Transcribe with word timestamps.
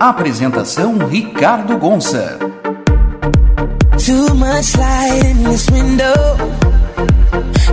Apresentação 0.00 0.96
Ricardo 0.96 1.76
Gonça. 1.76 2.38
Too 3.98 4.34
much 4.34 4.74
light 4.78 5.26
in 5.26 5.44
this 5.44 5.68
window. 5.68 6.14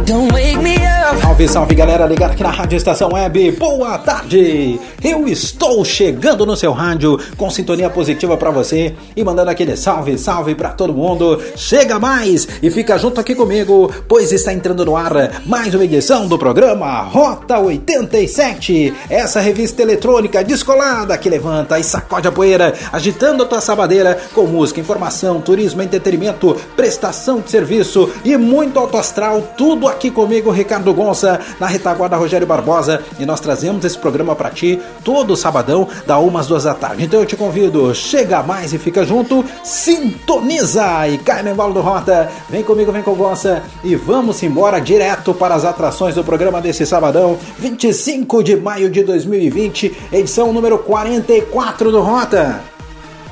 Don't 0.05 0.33
wake 0.33 0.61
me 0.61 0.75
up. 0.75 0.96
Salve, 1.07 1.47
salve 1.47 1.73
galera, 1.73 2.05
ligado 2.05 2.31
aqui 2.31 2.43
na 2.43 2.49
Rádio 2.49 2.75
Estação 2.75 3.13
Web. 3.13 3.51
Boa 3.51 3.97
tarde! 3.97 4.77
Eu 5.01 5.25
estou 5.25 5.85
chegando 5.85 6.45
no 6.45 6.57
seu 6.57 6.73
rádio 6.73 7.17
com 7.37 7.49
sintonia 7.49 7.89
positiva 7.89 8.35
para 8.35 8.51
você 8.51 8.93
e 9.15 9.23
mandando 9.23 9.49
aquele 9.49 9.77
salve, 9.77 10.17
salve 10.17 10.53
para 10.53 10.71
todo 10.71 10.93
mundo. 10.93 11.41
Chega 11.55 11.97
mais 11.97 12.45
e 12.61 12.69
fica 12.69 12.97
junto 12.97 13.21
aqui 13.21 13.33
comigo, 13.35 13.89
pois 14.05 14.33
está 14.33 14.51
entrando 14.51 14.83
no 14.83 14.97
ar 14.97 15.41
mais 15.45 15.73
uma 15.73 15.85
edição 15.85 16.27
do 16.27 16.37
programa 16.37 17.03
Rota 17.03 17.57
87. 17.57 18.93
Essa 19.09 19.39
revista 19.39 19.81
eletrônica 19.81 20.43
descolada 20.43 21.17
que 21.17 21.29
levanta 21.29 21.79
e 21.79 21.85
sacode 21.85 22.27
a 22.27 22.33
poeira, 22.33 22.73
agitando 22.91 23.43
a 23.43 23.45
tua 23.45 23.61
sabadeira 23.61 24.19
com 24.33 24.45
música, 24.45 24.81
informação, 24.81 25.39
turismo, 25.39 25.81
entretenimento, 25.81 26.53
prestação 26.75 27.39
de 27.39 27.49
serviço 27.49 28.11
e 28.25 28.35
muito 28.35 28.77
alto 28.77 28.97
astral, 28.97 29.41
tudo 29.57 29.87
aqui 29.87 30.11
comigo, 30.11 30.51
Ricardo 30.51 30.96
Gonça, 30.97 31.39
na 31.59 31.67
retaguarda 31.67 32.17
Rogério 32.17 32.47
Barbosa, 32.47 33.03
e 33.19 33.25
nós 33.25 33.39
trazemos 33.39 33.85
esse 33.85 33.97
programa 33.97 34.35
para 34.35 34.49
ti 34.49 34.81
todo 35.03 35.37
sabadão, 35.37 35.87
da 36.07 36.17
umas 36.17 36.47
duas 36.47 36.63
da 36.63 36.73
tarde. 36.73 37.03
Então 37.03 37.19
eu 37.19 37.25
te 37.25 37.35
convido, 37.35 37.93
chega 37.93 38.41
mais 38.41 38.73
e 38.73 38.79
fica 38.79 39.05
junto, 39.05 39.45
sintoniza 39.63 41.07
e 41.07 41.19
cai 41.19 41.43
no 41.43 41.51
embalo 41.51 41.73
do 41.73 41.81
Rota. 41.81 42.29
Vem 42.49 42.63
comigo, 42.63 42.91
vem 42.91 43.03
com 43.03 43.11
o 43.11 43.15
Gonça 43.15 43.61
e 43.83 43.95
vamos 43.95 44.41
embora 44.41 44.79
direto 44.79 45.33
para 45.33 45.53
as 45.53 45.63
atrações 45.63 46.15
do 46.15 46.23
programa 46.23 46.59
desse 46.59 46.85
sabadão, 46.85 47.37
25 47.59 48.43
de 48.43 48.55
maio 48.55 48.89
de 48.89 49.03
2020, 49.03 49.95
edição 50.11 50.51
número 50.51 50.79
44 50.79 51.91
do 51.91 52.01
Rota. 52.01 52.76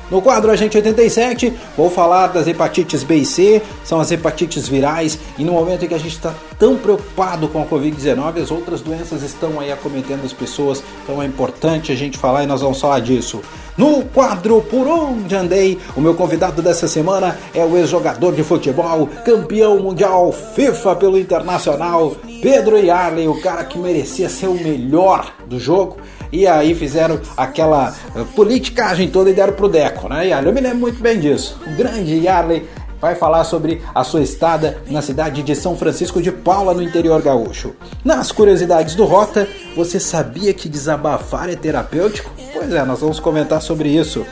No 0.08 0.22
quadro 0.22 0.52
Agente 0.52 0.76
87, 0.76 1.52
vou 1.76 1.90
falar 1.90 2.28
das 2.28 2.46
hepatites 2.46 3.02
B 3.02 3.16
e 3.16 3.26
C, 3.26 3.60
são 3.82 3.98
as 3.98 4.12
hepatites 4.12 4.68
virais, 4.68 5.18
e 5.36 5.42
no 5.42 5.54
momento 5.54 5.84
em 5.84 5.88
que 5.88 5.94
a 5.94 5.98
gente 5.98 6.14
está 6.14 6.32
tão 6.56 6.76
preocupado 6.76 7.48
com 7.48 7.60
a 7.60 7.66
Covid-19, 7.66 8.40
as 8.40 8.52
outras 8.52 8.80
doenças 8.80 9.24
estão 9.24 9.58
aí 9.58 9.72
acometendo 9.72 10.24
as 10.24 10.32
pessoas, 10.32 10.80
então 11.02 11.20
é 11.20 11.26
importante 11.26 11.90
a 11.90 11.96
gente 11.96 12.18
falar 12.18 12.44
e 12.44 12.46
nós 12.46 12.60
vamos 12.60 12.80
falar 12.80 13.00
disso. 13.00 13.40
No 13.76 14.04
quadro 14.04 14.62
Por 14.62 14.86
Onde 14.86 15.34
Andei, 15.34 15.76
o 15.96 16.00
meu 16.00 16.14
convidado 16.14 16.62
dessa 16.62 16.86
semana 16.86 17.36
é 17.52 17.64
o 17.64 17.76
ex-jogador 17.76 18.32
de 18.32 18.44
futebol, 18.44 19.08
campeão 19.24 19.80
mundial 19.80 20.30
FIFA 20.30 20.94
pelo 20.94 21.18
Internacional, 21.18 22.16
Pedro 22.40 22.78
Yarley, 22.78 23.26
o 23.26 23.40
cara 23.40 23.64
que 23.64 23.76
merecia 23.76 24.28
ser 24.28 24.46
o 24.46 24.54
melhor 24.54 25.32
do 25.48 25.58
jogo 25.58 25.96
e 26.32 26.46
aí 26.46 26.74
fizeram 26.74 27.20
aquela 27.36 27.94
uh, 28.14 28.24
politicagem 28.34 29.08
toda 29.08 29.30
e 29.30 29.34
deram 29.34 29.52
pro 29.52 29.68
Deco, 29.68 30.08
né, 30.08 30.28
Yarley? 30.28 30.50
Eu 30.50 30.54
me 30.54 30.60
lembro 30.60 30.78
muito 30.78 31.00
bem 31.00 31.18
disso. 31.18 31.58
O 31.66 31.76
grande 31.76 32.14
Yarley 32.16 32.68
vai 33.00 33.14
falar 33.14 33.44
sobre 33.44 33.82
a 33.94 34.02
sua 34.02 34.22
estada 34.22 34.78
na 34.90 35.02
cidade 35.02 35.42
de 35.42 35.54
São 35.54 35.76
Francisco 35.76 36.20
de 36.20 36.32
Paula, 36.32 36.74
no 36.74 36.82
interior 36.82 37.20
gaúcho. 37.22 37.74
Nas 38.04 38.32
curiosidades 38.32 38.94
do 38.94 39.04
Rota, 39.04 39.46
você 39.76 40.00
sabia 40.00 40.52
que 40.52 40.68
desabafar 40.68 41.48
é 41.48 41.56
terapêutico? 41.56 42.30
Pois 42.52 42.72
é, 42.72 42.84
nós 42.84 43.00
vamos 43.00 43.20
comentar 43.20 43.60
sobre 43.60 43.88
isso. 43.88 44.24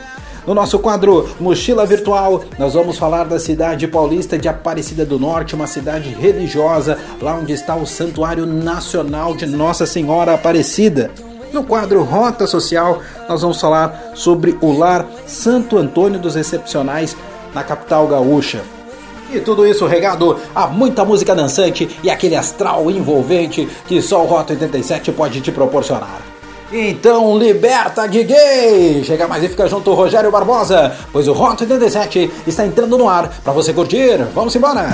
No 0.45 0.53
nosso 0.53 0.77
quadro 0.77 1.27
Mochila 1.39 1.87
Virtual, 1.87 2.43
nós 2.59 2.75
vamos 2.75 2.99
falar 2.99 3.23
da 3.23 3.39
cidade 3.39 3.87
paulista 3.87 4.37
de 4.37 4.47
Aparecida 4.47 5.03
do 5.03 5.17
Norte, 5.17 5.55
uma 5.55 5.65
cidade 5.65 6.09
religiosa, 6.09 6.99
lá 7.19 7.35
onde 7.35 7.53
está 7.53 7.75
o 7.75 7.87
Santuário 7.87 8.45
Nacional 8.45 9.35
de 9.35 9.47
Nossa 9.47 9.87
Senhora 9.87 10.35
Aparecida. 10.35 11.09
No 11.51 11.63
quadro 11.63 12.03
Rota 12.03 12.45
Social, 12.45 13.01
nós 13.27 13.41
vamos 13.41 13.59
falar 13.59 14.11
sobre 14.13 14.57
o 14.61 14.71
lar 14.71 15.05
Santo 15.25 15.77
Antônio 15.77 16.19
dos 16.19 16.35
Excepcionais 16.35 17.15
na 17.53 17.63
capital 17.63 18.07
gaúcha. 18.07 18.61
E 19.33 19.39
tudo 19.39 19.65
isso 19.65 19.85
regado 19.85 20.37
a 20.53 20.67
muita 20.67 21.03
música 21.03 21.33
dançante 21.33 21.97
e 22.03 22.09
aquele 22.09 22.35
astral 22.35 22.89
envolvente 22.91 23.67
que 23.87 24.01
só 24.01 24.23
o 24.23 24.27
Rota 24.27 24.53
87 24.53 25.11
pode 25.11 25.41
te 25.41 25.51
proporcionar. 25.51 26.21
Então 26.71 27.37
liberta 27.37 28.07
de 28.07 28.23
gay! 28.23 29.03
Chega 29.03 29.27
mais 29.27 29.43
e 29.43 29.49
fica 29.49 29.67
junto 29.67 29.93
Rogério 29.93 30.31
Barbosa, 30.31 30.95
pois 31.11 31.27
o 31.27 31.33
Rota 31.33 31.63
87 31.63 32.31
está 32.45 32.65
entrando 32.65 32.97
no 32.97 33.07
ar 33.07 33.29
para 33.43 33.53
você 33.53 33.73
curtir. 33.73 34.23
Vamos 34.33 34.55
embora! 34.55 34.93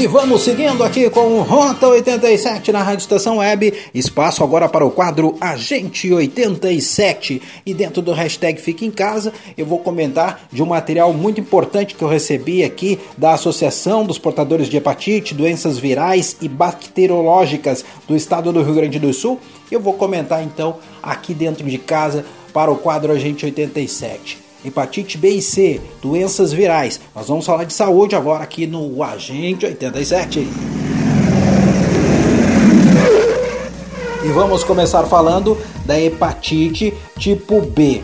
E 0.00 0.06
vamos 0.06 0.40
seguindo 0.40 0.82
aqui 0.82 1.10
com 1.10 1.42
Rota 1.42 1.86
87 1.86 2.72
na 2.72 2.82
Rádio 2.82 3.02
Estação 3.02 3.36
Web. 3.36 3.74
Espaço 3.92 4.42
agora 4.42 4.66
para 4.66 4.82
o 4.82 4.90
quadro 4.90 5.36
Agente 5.38 6.10
87. 6.10 7.42
E 7.66 7.74
dentro 7.74 8.00
do 8.00 8.14
hashtag 8.14 8.58
Fique 8.58 8.86
em 8.86 8.90
Casa, 8.90 9.30
eu 9.58 9.66
vou 9.66 9.78
comentar 9.80 10.48
de 10.50 10.62
um 10.62 10.66
material 10.66 11.12
muito 11.12 11.38
importante 11.38 11.94
que 11.94 12.02
eu 12.02 12.08
recebi 12.08 12.64
aqui 12.64 12.98
da 13.18 13.34
Associação 13.34 14.02
dos 14.02 14.16
Portadores 14.16 14.70
de 14.70 14.78
Hepatite, 14.78 15.34
Doenças 15.34 15.78
Virais 15.78 16.34
e 16.40 16.48
Bacteriológicas 16.48 17.84
do 18.08 18.16
Estado 18.16 18.50
do 18.54 18.62
Rio 18.62 18.76
Grande 18.76 18.98
do 18.98 19.12
Sul. 19.12 19.38
Eu 19.70 19.80
vou 19.80 19.92
comentar 19.92 20.42
então 20.42 20.78
aqui 21.02 21.34
dentro 21.34 21.68
de 21.68 21.76
casa 21.76 22.24
para 22.54 22.70
o 22.70 22.76
quadro 22.76 23.12
Agente 23.12 23.44
87 23.44 24.49
hepatite 24.64 25.16
B 25.16 25.30
e 25.30 25.42
C, 25.42 25.80
doenças 26.02 26.52
virais. 26.52 27.00
Nós 27.14 27.28
vamos 27.28 27.46
falar 27.46 27.64
de 27.64 27.72
saúde 27.72 28.14
agora 28.14 28.44
aqui 28.44 28.66
no 28.66 29.02
Agente 29.02 29.66
87. 29.66 30.46
E 34.22 34.28
vamos 34.32 34.62
começar 34.62 35.04
falando 35.04 35.56
da 35.86 35.98
hepatite 35.98 36.92
tipo 37.18 37.60
B. 37.62 38.02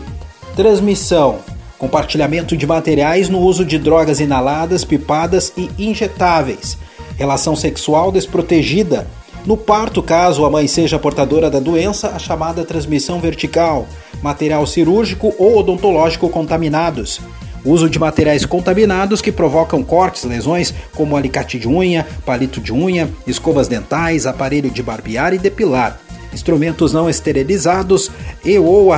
Transmissão, 0.55 1.39
compartilhamento 1.77 2.57
de 2.57 2.65
materiais 2.65 3.29
no 3.29 3.39
uso 3.39 3.63
de 3.63 3.77
drogas 3.77 4.19
inaladas, 4.19 4.83
pipadas 4.83 5.53
e 5.55 5.69
injetáveis. 5.77 6.77
Relação 7.17 7.55
sexual 7.55 8.11
desprotegida, 8.11 9.07
no 9.47 9.55
parto, 9.55 10.03
caso 10.03 10.43
a 10.43 10.49
mãe 10.49 10.67
seja 10.67 10.99
portadora 10.99 11.49
da 11.49 11.61
doença, 11.61 12.09
a 12.09 12.19
chamada 12.19 12.65
transmissão 12.65 13.21
vertical, 13.21 13.87
material 14.21 14.65
cirúrgico 14.65 15.33
ou 15.37 15.57
odontológico 15.57 16.29
contaminados. 16.29 17.19
Uso 17.65 17.89
de 17.89 17.99
materiais 17.99 18.45
contaminados 18.45 19.21
que 19.21 19.31
provocam 19.31 19.83
cortes, 19.83 20.23
lesões, 20.23 20.73
como 20.95 21.17
alicate 21.17 21.59
de 21.59 21.67
unha, 21.67 22.07
palito 22.25 22.61
de 22.61 22.71
unha, 22.71 23.09
escovas 23.25 23.67
dentais, 23.67 24.25
aparelho 24.25 24.69
de 24.69 24.81
barbear 24.81 25.33
e 25.33 25.37
depilar. 25.37 25.99
Instrumentos 26.31 26.93
não 26.93 27.09
esterilizados 27.09 28.11
e 28.45 28.57
ou 28.59 28.89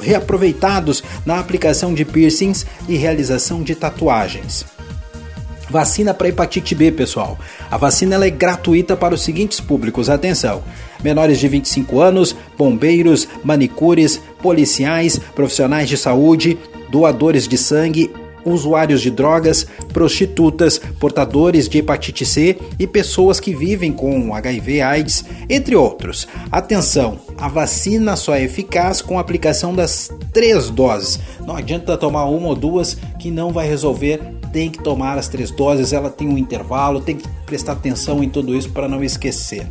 reaproveitados 0.00 1.02
na 1.24 1.38
aplicação 1.38 1.94
de 1.94 2.04
piercings 2.04 2.66
e 2.88 2.96
realização 2.96 3.62
de 3.62 3.74
tatuagens. 3.74 4.66
Vacina 5.70 6.14
para 6.14 6.28
hepatite 6.28 6.74
B, 6.74 6.90
pessoal. 6.90 7.38
A 7.70 7.76
vacina 7.76 8.24
é 8.24 8.30
gratuita 8.30 8.96
para 8.96 9.14
os 9.14 9.20
seguintes 9.20 9.60
públicos. 9.60 10.08
Atenção: 10.08 10.62
menores 11.02 11.38
de 11.38 11.46
25 11.46 12.00
anos, 12.00 12.34
bombeiros, 12.56 13.28
manicures, 13.44 14.20
policiais, 14.42 15.18
profissionais 15.34 15.88
de 15.88 15.96
saúde, 15.96 16.58
doadores 16.90 17.46
de 17.46 17.58
sangue, 17.58 18.10
usuários 18.44 19.02
de 19.02 19.10
drogas, 19.10 19.66
prostitutas, 19.92 20.78
portadores 20.98 21.68
de 21.68 21.78
hepatite 21.78 22.24
C 22.24 22.56
e 22.78 22.86
pessoas 22.86 23.38
que 23.38 23.54
vivem 23.54 23.92
com 23.92 24.34
HIV/AIDS, 24.34 25.24
entre 25.48 25.76
outros. 25.76 26.26
Atenção, 26.50 27.18
a 27.36 27.48
vacina 27.48 28.16
só 28.16 28.34
é 28.34 28.42
eficaz 28.42 29.02
com 29.02 29.18
a 29.18 29.20
aplicação 29.20 29.74
das 29.74 30.10
três 30.32 30.70
doses. 30.70 31.18
Não 31.46 31.56
adianta 31.56 31.96
tomar 31.96 32.24
uma 32.26 32.48
ou 32.48 32.54
duas 32.54 32.96
que 33.18 33.30
não 33.30 33.52
vai 33.52 33.68
resolver 33.68 34.20
tem 34.52 34.70
que 34.70 34.82
tomar 34.82 35.18
as 35.18 35.28
três 35.28 35.50
doses, 35.50 35.92
ela 35.92 36.10
tem 36.10 36.26
um 36.28 36.38
intervalo, 36.38 37.00
tem 37.00 37.16
que 37.16 37.28
prestar 37.44 37.72
atenção 37.72 38.22
em 38.22 38.28
tudo 38.28 38.56
isso 38.56 38.70
para 38.70 38.88
não 38.88 39.04
esquecer. 39.04 39.66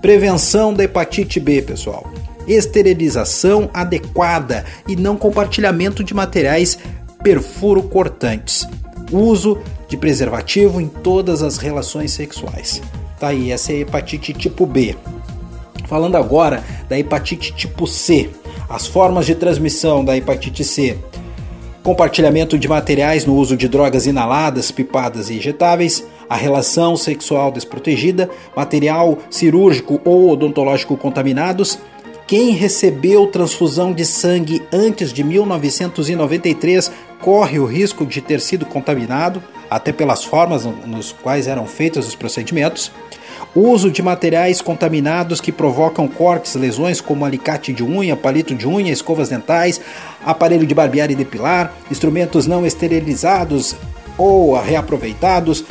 Prevenção 0.00 0.72
da 0.72 0.84
hepatite 0.84 1.38
B, 1.38 1.62
pessoal. 1.62 2.10
Esterilização 2.46 3.70
adequada 3.72 4.64
e 4.86 4.96
não 4.96 5.16
compartilhamento 5.16 6.02
de 6.04 6.14
materiais 6.14 6.78
perfuro 7.22 7.82
cortantes. 7.82 8.66
Uso 9.10 9.58
de 9.88 9.96
preservativo 9.96 10.80
em 10.80 10.88
todas 10.88 11.42
as 11.42 11.58
relações 11.58 12.12
sexuais. 12.12 12.82
Tá 13.18 13.28
aí, 13.28 13.50
essa 13.52 13.72
é 13.72 13.76
a 13.76 13.78
hepatite 13.80 14.32
tipo 14.32 14.66
B. 14.66 14.96
Falando 15.86 16.16
agora 16.16 16.62
da 16.88 16.98
hepatite 16.98 17.54
tipo 17.54 17.86
C. 17.86 18.30
As 18.68 18.86
formas 18.86 19.26
de 19.26 19.34
transmissão 19.34 20.04
da 20.04 20.16
hepatite 20.16 20.64
C 20.64 20.98
compartilhamento 21.84 22.58
de 22.58 22.66
materiais 22.66 23.26
no 23.26 23.36
uso 23.36 23.58
de 23.58 23.68
drogas 23.68 24.06
inaladas, 24.06 24.70
pipadas 24.70 25.28
e 25.28 25.36
injetáveis, 25.36 26.02
a 26.28 26.34
relação 26.34 26.96
sexual 26.96 27.52
desprotegida, 27.52 28.30
material 28.56 29.18
cirúrgico 29.28 30.00
ou 30.02 30.30
odontológico 30.30 30.96
contaminados, 30.96 31.78
quem 32.26 32.50
recebeu 32.52 33.26
transfusão 33.26 33.92
de 33.92 34.04
sangue 34.04 34.62
antes 34.72 35.12
de 35.12 35.22
1993 35.22 36.90
corre 37.20 37.58
o 37.58 37.66
risco 37.66 38.06
de 38.06 38.20
ter 38.20 38.40
sido 38.40 38.64
contaminado, 38.64 39.42
até 39.68 39.92
pelas 39.92 40.24
formas 40.24 40.64
nos 40.64 41.12
quais 41.12 41.46
eram 41.46 41.66
feitos 41.66 42.06
os 42.08 42.14
procedimentos. 42.14 42.90
Uso 43.54 43.90
de 43.90 44.02
materiais 44.02 44.62
contaminados 44.62 45.40
que 45.40 45.52
provocam 45.52 46.08
cortes, 46.08 46.54
lesões 46.54 47.00
como 47.00 47.24
alicate 47.24 47.72
de 47.72 47.82
unha, 47.82 48.16
palito 48.16 48.54
de 48.54 48.66
unha, 48.66 48.92
escovas 48.92 49.28
dentais, 49.28 49.80
aparelho 50.24 50.66
de 50.66 50.74
barbear 50.74 51.10
e 51.10 51.14
depilar, 51.14 51.74
instrumentos 51.90 52.46
não 52.46 52.66
esterilizados 52.66 53.76
ou 54.16 54.58
reaproveitados 54.58 55.64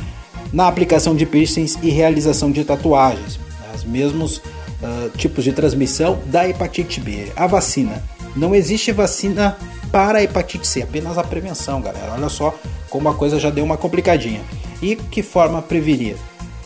na 0.52 0.68
aplicação 0.68 1.16
de 1.16 1.26
piercings 1.26 1.78
e 1.82 1.90
realização 1.90 2.52
de 2.52 2.64
tatuagens. 2.64 3.40
Os 3.76 3.84
mesmos 3.84 4.42
uh, 4.84 5.10
tipos 5.18 5.44
de 5.44 5.54
transmissão 5.54 6.20
da 6.26 6.48
hepatite 6.48 7.00
B. 7.00 7.32
A 7.36 7.48
vacina. 7.48 8.04
Não 8.36 8.54
existe 8.54 8.92
vacina 8.92 9.58
para 9.92 10.20
a 10.20 10.24
hepatite 10.24 10.68
C, 10.68 10.82
apenas 10.82 11.18
a 11.18 11.24
prevenção, 11.24 11.82
galera. 11.82 12.14
Olha 12.14 12.30
só 12.30 12.54
como 12.90 13.10
a 13.10 13.16
coisa 13.16 13.40
já 13.40 13.50
deu 13.50 13.64
uma 13.64 13.78
complicadinha. 13.78 14.42
E 14.82 14.96
que 14.96 15.24
forma 15.24 15.62
prevenir? 15.62 16.16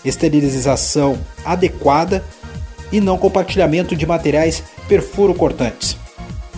esterilização 0.03 1.17
adequada 1.45 2.23
e 2.91 3.01
não 3.01 3.17
compartilhamento 3.17 3.95
de 3.95 4.05
materiais 4.05 4.63
perfuro-cortantes. 4.87 5.97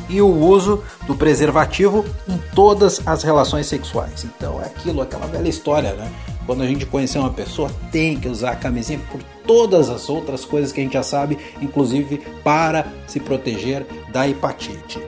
E 0.08 0.22
o 0.22 0.28
uso 0.28 0.84
do 1.06 1.16
preservativo 1.16 2.06
em 2.28 2.38
todas 2.56 3.02
as 3.06 3.24
relações 3.24 3.68
sexuais. 3.68 4.24
Então 4.24 4.60
é 4.62 4.66
aquilo, 4.66 5.02
aquela 5.02 5.28
velha 5.28 5.48
história, 5.48 5.94
né? 5.94 6.12
Quando 6.46 6.64
a 6.64 6.68
gente 6.68 6.86
conhecer 6.86 7.20
uma 7.20 7.30
pessoa, 7.30 7.70
tem 7.92 8.20
que 8.20 8.28
usar 8.28 8.52
a 8.52 8.56
camisinha 8.56 9.00
por 9.12 9.22
todas 9.50 9.90
as 9.90 10.12
outras 10.12 10.46
coisas 10.46 10.72
que 10.72 10.80
a 10.80 10.84
gente 10.84 10.94
já 10.94 11.02
sabe, 11.02 11.36
inclusive 11.60 12.22
para 12.44 12.86
se 13.08 13.20
proteger 13.20 13.84
da 14.12 14.30
hepatite. 14.30 15.02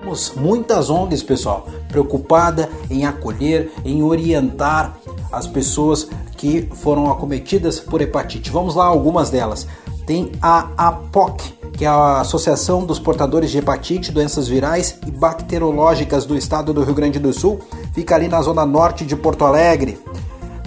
Temos 0.00 0.32
muitas 0.34 0.90
ONGs, 0.90 1.22
pessoal, 1.22 1.68
preocupada 1.88 2.68
em 2.90 3.06
acolher, 3.06 3.70
em 3.84 4.02
orientar 4.02 4.98
as 5.30 5.46
pessoas 5.46 6.08
que 6.36 6.68
foram 6.72 7.12
acometidas 7.12 7.78
por 7.78 8.00
hepatite. 8.00 8.50
Vamos 8.50 8.74
lá, 8.74 8.86
algumas 8.86 9.30
delas. 9.30 9.68
Tem 10.04 10.32
a 10.42 10.68
APOC, 10.76 11.54
que 11.72 11.84
é 11.84 11.88
a 11.88 12.20
Associação 12.20 12.84
dos 12.84 12.98
Portadores 12.98 13.52
de 13.52 13.58
Hepatite, 13.58 14.10
Doenças 14.10 14.48
Virais 14.48 14.98
e 15.06 15.12
Bacteriológicas 15.12 16.26
do 16.26 16.36
Estado 16.36 16.74
do 16.74 16.82
Rio 16.82 16.94
Grande 16.94 17.20
do 17.20 17.32
Sul, 17.32 17.60
fica 17.92 18.16
ali 18.16 18.26
na 18.26 18.42
zona 18.42 18.66
norte 18.66 19.04
de 19.04 19.14
Porto 19.14 19.44
Alegre. 19.44 19.96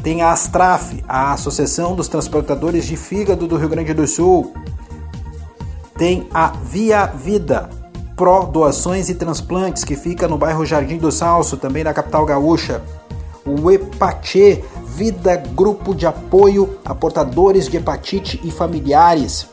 Tem 0.03 0.21
a 0.21 0.31
Astraf, 0.31 1.03
a 1.07 1.33
Associação 1.33 1.93
dos 1.93 2.07
Transportadores 2.07 2.85
de 2.85 2.95
Fígado 2.95 3.47
do 3.47 3.57
Rio 3.57 3.67
Grande 3.67 3.93
do 3.93 4.07
Sul. 4.07 4.53
Tem 5.97 6.27
a 6.33 6.53
Via 6.63 7.05
Vida, 7.05 7.69
Pro 8.15 8.45
Doações 8.45 9.09
e 9.09 9.15
Transplantes, 9.15 9.83
que 9.83 9.97
fica 9.97 10.27
no 10.27 10.37
bairro 10.37 10.65
Jardim 10.65 10.97
do 10.97 11.11
Salso, 11.11 11.57
também 11.57 11.83
na 11.83 11.93
capital 11.93 12.25
gaúcha. 12.25 12.81
O 13.45 13.69
Hepatê, 13.69 14.63
Vida 14.85 15.35
Grupo 15.35 15.93
de 15.93 16.05
Apoio 16.05 16.77
a 16.85 16.95
Portadores 16.95 17.67
de 17.67 17.77
Hepatite 17.77 18.39
e 18.43 18.51
Familiares. 18.51 19.47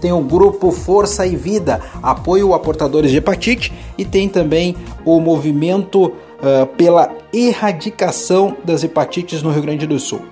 Tem 0.00 0.12
o 0.12 0.20
grupo 0.20 0.70
Força 0.70 1.26
e 1.26 1.36
Vida, 1.36 1.80
apoio 2.02 2.54
a 2.54 2.58
portadores 2.58 3.10
de 3.10 3.16
hepatite, 3.16 3.72
e 3.96 4.04
tem 4.04 4.28
também 4.28 4.76
o 5.04 5.20
movimento 5.20 6.12
uh, 6.38 6.66
pela 6.66 7.10
erradicação 7.32 8.56
das 8.64 8.84
hepatites 8.84 9.42
no 9.42 9.50
Rio 9.50 9.62
Grande 9.62 9.86
do 9.86 9.98
Sul. 9.98 10.22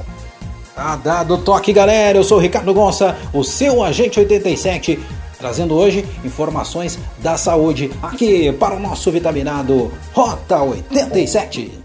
Tá 0.74 0.96
dado 0.96 1.38
toque, 1.38 1.74
galera. 1.74 2.17
Eu 2.17 2.24
sou 2.24 2.38
o 2.38 2.41
Ricardo 2.41 2.74
Gonça, 2.74 3.17
o 3.34 3.44
seu 3.44 3.84
agente 3.84 4.20
87, 4.20 4.98
trazendo 5.38 5.75
hoje 5.75 6.05
informações 6.24 6.98
da 7.20 7.38
saúde 7.38 7.91
aqui 8.01 8.53
para 8.53 8.75
o 8.75 8.79
nosso 8.79 9.12
vitaminado 9.12 9.91
Rota 10.13 10.62
87. 10.62 11.84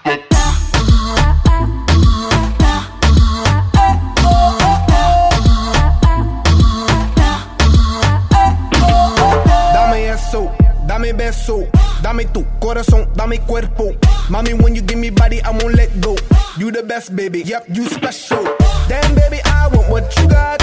mi 13.31 13.37
cuerpo. 13.39 13.95
Mommy, 14.29 14.53
when 14.53 14.75
you 14.75 14.81
give 14.81 14.99
me 14.99 15.09
body, 15.09 15.41
I 15.41 15.51
won't 15.51 15.75
let 15.75 15.89
go. 16.01 16.17
You 16.57 16.69
the 16.69 16.83
best, 16.83 17.15
baby. 17.15 17.41
Yep, 17.43 17.65
you 17.69 17.85
special. 17.85 18.43
Damn, 18.89 19.15
baby, 19.15 19.39
I 19.45 19.69
want 19.71 19.89
what 19.89 20.19
you 20.19 20.27
got. 20.27 20.60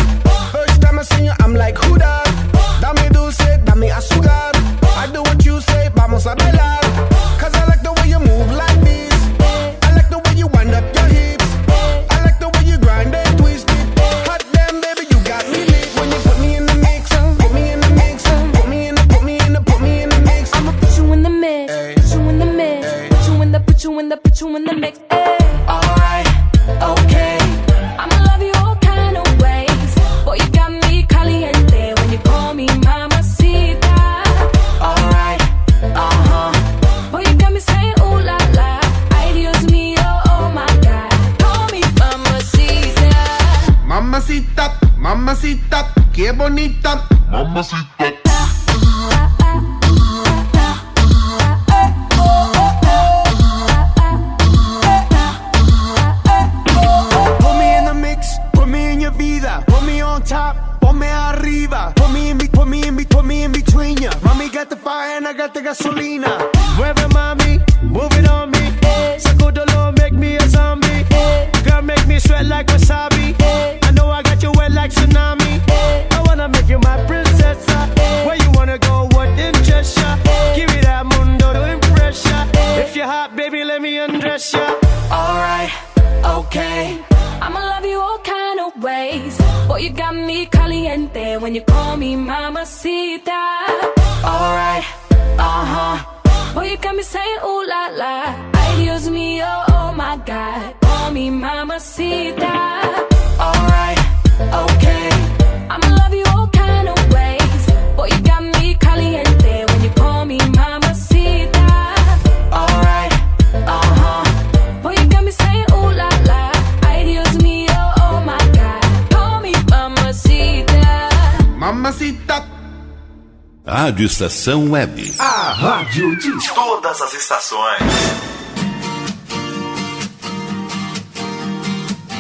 Rádio 123.89 124.05
Estação 124.05 124.71
Web. 124.73 125.15
A 125.19 125.53
rádio 125.55 126.15
de 126.19 126.55
todas 126.55 127.01
as 127.01 127.15
estações. 127.15 127.81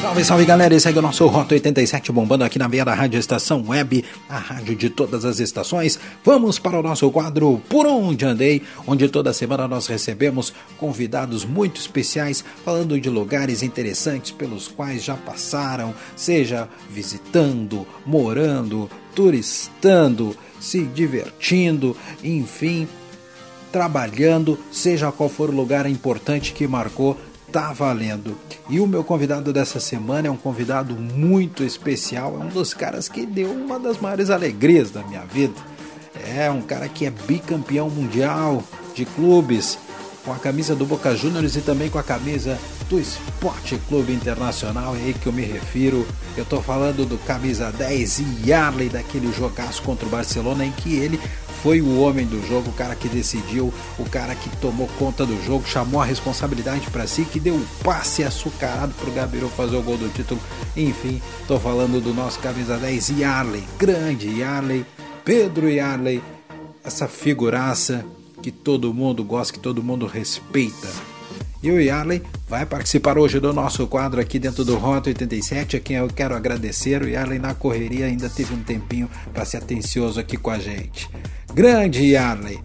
Salve, 0.00 0.25
salve 0.25 0.44
galera, 0.46 0.75
esse 0.75 0.88
aí 0.88 0.94
é 0.94 0.98
o 0.98 1.02
nosso 1.02 1.26
Rota 1.26 1.52
87 1.52 2.10
bombando 2.10 2.42
aqui 2.42 2.58
na 2.58 2.70
meia 2.70 2.87
da 2.87 2.94
Rádio 2.94 3.20
Estação 3.20 3.62
Web, 3.68 4.02
a 4.30 4.38
rádio 4.38 4.75
de 4.75 4.88
todas 4.88 5.26
as 5.26 5.40
estações. 5.40 6.00
Vamos 6.25 6.58
para 6.58 6.80
o 6.80 6.82
nosso 6.82 7.10
quadro 7.10 7.60
Por 7.68 7.87
Onde 7.87 8.25
Andei, 8.25 8.62
onde 8.87 9.06
toda 9.10 9.34
semana 9.34 9.68
nós 9.68 9.87
recebemos 9.87 10.54
convidados 10.78 11.44
muito 11.44 11.78
especiais 11.78 12.42
falando 12.64 12.98
de 12.98 13.10
lugares 13.10 13.62
interessantes 13.62 14.30
pelos 14.30 14.68
quais 14.68 15.04
já 15.04 15.16
passaram, 15.16 15.94
seja 16.16 16.66
visitando, 16.88 17.87
morando, 18.06 18.90
turistando 19.14 20.34
se 20.60 20.82
divertindo, 20.82 21.96
enfim, 22.22 22.88
trabalhando, 23.70 24.58
seja 24.72 25.12
qual 25.12 25.28
for 25.28 25.50
o 25.50 25.56
lugar 25.56 25.86
importante 25.86 26.52
que 26.52 26.66
marcou 26.66 27.16
tá 27.52 27.72
valendo. 27.72 28.36
E 28.68 28.80
o 28.80 28.86
meu 28.86 29.02
convidado 29.02 29.52
dessa 29.52 29.80
semana 29.80 30.28
é 30.28 30.30
um 30.30 30.36
convidado 30.36 30.94
muito 30.94 31.64
especial, 31.64 32.36
é 32.40 32.44
um 32.44 32.48
dos 32.48 32.74
caras 32.74 33.08
que 33.08 33.24
deu 33.24 33.50
uma 33.50 33.78
das 33.78 33.98
maiores 33.98 34.30
alegrias 34.30 34.90
da 34.90 35.02
minha 35.02 35.24
vida. 35.24 35.54
É 36.36 36.50
um 36.50 36.60
cara 36.60 36.88
que 36.88 37.06
é 37.06 37.10
bicampeão 37.10 37.88
mundial 37.88 38.62
de 38.94 39.04
clubes, 39.04 39.78
com 40.28 40.34
a 40.34 40.38
camisa 40.38 40.76
do 40.76 40.84
Boca 40.84 41.17
Juniors 41.17 41.56
e 41.56 41.62
também 41.62 41.88
com 41.88 41.99
a 41.99 42.02
camisa 42.02 42.58
do 42.91 43.00
Esporte 43.00 43.80
Clube 43.88 44.12
Internacional, 44.12 44.95
é 44.95 44.99
aí 44.99 45.14
que 45.14 45.26
eu 45.26 45.32
me 45.32 45.43
refiro. 45.43 46.06
Eu 46.36 46.45
tô 46.45 46.60
falando 46.60 47.06
do 47.06 47.17
camisa 47.25 47.73
10 47.73 48.45
Yarley 48.45 48.91
daquele 48.91 49.32
jogaço 49.32 49.82
contra 49.82 50.06
o 50.06 50.10
Barcelona 50.10 50.67
em 50.67 50.71
que 50.71 50.97
ele 50.97 51.19
foi 51.62 51.80
o 51.80 51.99
homem 52.00 52.26
do 52.26 52.47
jogo, 52.47 52.69
o 52.69 52.75
cara 52.75 52.95
que 52.95 53.08
decidiu, 53.08 53.73
o 53.99 54.04
cara 54.04 54.34
que 54.34 54.54
tomou 54.58 54.86
conta 54.99 55.25
do 55.25 55.43
jogo, 55.47 55.67
chamou 55.67 55.99
a 55.99 56.04
responsabilidade 56.04 56.91
para 56.91 57.06
si, 57.06 57.25
que 57.25 57.41
deu 57.41 57.54
um 57.54 57.64
passe 57.82 58.23
açucarado 58.23 58.93
pro 59.00 59.10
Gabiru 59.10 59.49
fazer 59.49 59.76
o 59.76 59.82
gol 59.82 59.97
do 59.97 60.12
título. 60.12 60.41
Enfim, 60.76 61.23
tô 61.47 61.58
falando 61.58 62.02
do 62.02 62.12
nosso 62.12 62.38
camisa 62.41 62.76
10 62.76 63.08
Yarley, 63.19 63.64
grande 63.78 64.28
Yarley, 64.41 64.84
Pedro 65.25 65.71
Yarley, 65.71 66.23
essa 66.84 67.08
figuraça 67.08 68.04
que 68.42 68.50
todo 68.50 68.94
mundo 68.94 69.24
gosta, 69.24 69.52
que 69.52 69.58
todo 69.58 69.82
mundo 69.82 70.06
respeita. 70.06 70.88
E 71.60 71.72
o 71.72 71.80
Yarley 71.80 72.22
vai 72.48 72.64
participar 72.64 73.18
hoje 73.18 73.40
do 73.40 73.52
nosso 73.52 73.86
quadro 73.88 74.20
aqui 74.20 74.38
dentro 74.38 74.64
do 74.64 74.76
Rota 74.76 75.08
87, 75.08 75.76
a 75.76 75.80
quem 75.80 75.96
eu 75.96 76.08
quero 76.08 76.36
agradecer. 76.36 77.02
O 77.02 77.08
Yarley 77.08 77.40
na 77.40 77.52
correria 77.52 78.06
ainda 78.06 78.30
teve 78.30 78.54
um 78.54 78.62
tempinho 78.62 79.10
para 79.34 79.44
ser 79.44 79.56
atencioso 79.56 80.20
aqui 80.20 80.36
com 80.36 80.50
a 80.50 80.58
gente. 80.58 81.10
Grande 81.52 82.12
Yarley, 82.12 82.60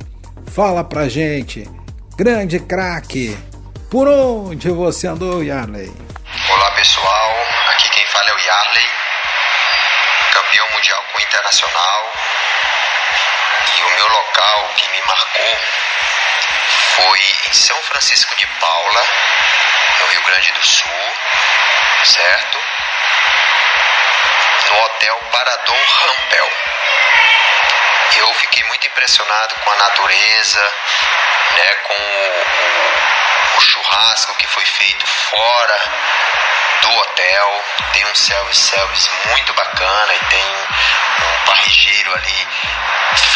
fala 0.52 0.84
pra 0.84 1.10
gente, 1.10 1.68
grande 2.16 2.60
craque, 2.60 3.36
por 3.90 4.08
onde 4.08 4.70
você 4.70 5.08
andou, 5.08 5.44
Yarley? 5.44 5.92
Olá 6.50 6.72
pessoal, 6.76 7.32
aqui 7.72 7.90
quem 7.90 8.06
fala 8.08 8.30
é 8.30 8.34
o 8.34 8.38
Yarley, 8.38 8.86
campeão 10.34 10.68
mundial 10.72 11.04
com 11.14 11.22
Internacional. 11.22 12.33
Local 14.14 14.70
que 14.78 14.90
me 14.90 15.02
marcou 15.02 15.58
foi 16.96 17.20
em 17.48 17.54
São 17.54 17.82
Francisco 17.84 18.36
de 18.36 18.46
Paula, 18.46 19.08
no 20.00 20.06
Rio 20.06 20.24
Grande 20.24 20.52
do 20.52 20.64
Sul, 20.64 21.16
certo? 22.04 22.64
No 24.68 24.84
Hotel 24.84 25.16
Parador 25.32 25.86
Rampel 25.88 26.52
eu 28.18 28.34
fiquei 28.36 28.64
muito 28.66 28.86
impressionado 28.86 29.56
com 29.56 29.72
a 29.72 29.76
natureza, 29.78 30.74
né, 31.58 31.74
com 31.76 31.94
o, 31.94 33.56
o, 33.56 33.58
o 33.58 33.62
churrasco 33.62 34.36
que 34.36 34.46
foi 34.46 34.66
feito 34.66 35.08
fora 35.08 35.82
do 36.84 36.90
hotel. 36.90 37.64
Tem 37.94 38.06
um 38.06 38.16
self-service 38.16 39.10
muito 39.30 39.54
bacana 39.54 40.14
e 40.16 40.26
tem 40.26 40.46
um 40.46 41.46
parrigeiro 41.46 42.14
ali 42.14 42.48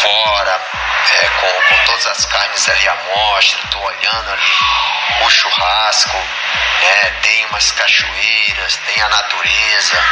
fora, 0.00 0.60
é, 1.20 1.28
com, 1.40 1.74
com 1.74 1.84
todas 1.84 2.06
as 2.06 2.24
carnes 2.26 2.68
ali 2.68 2.88
à 2.88 2.94
mostra. 2.94 3.60
Estou 3.64 3.82
olhando 3.82 4.32
ali 4.32 4.52
o 5.24 5.30
churrasco, 5.30 6.18
né? 6.18 7.10
tem 7.22 7.46
umas 7.46 7.72
cachoeiras, 7.72 8.76
tem 8.86 9.02
a 9.02 9.08
natureza. 9.08 10.04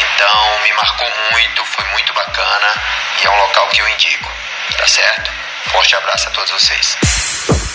Então 0.00 0.58
me 0.62 0.72
marcou 0.74 1.10
muito, 1.32 1.64
foi 1.64 1.84
muito 1.86 2.12
bacana 2.12 2.82
e 3.18 3.26
é 3.26 3.30
um 3.30 3.38
local 3.38 3.68
que 3.68 3.80
eu 3.80 3.88
indico, 3.88 4.30
tá 4.76 4.86
certo? 4.86 5.32
Forte 5.70 5.96
abraço 5.96 6.28
a 6.28 6.30
todos 6.32 6.50
vocês. 6.50 7.71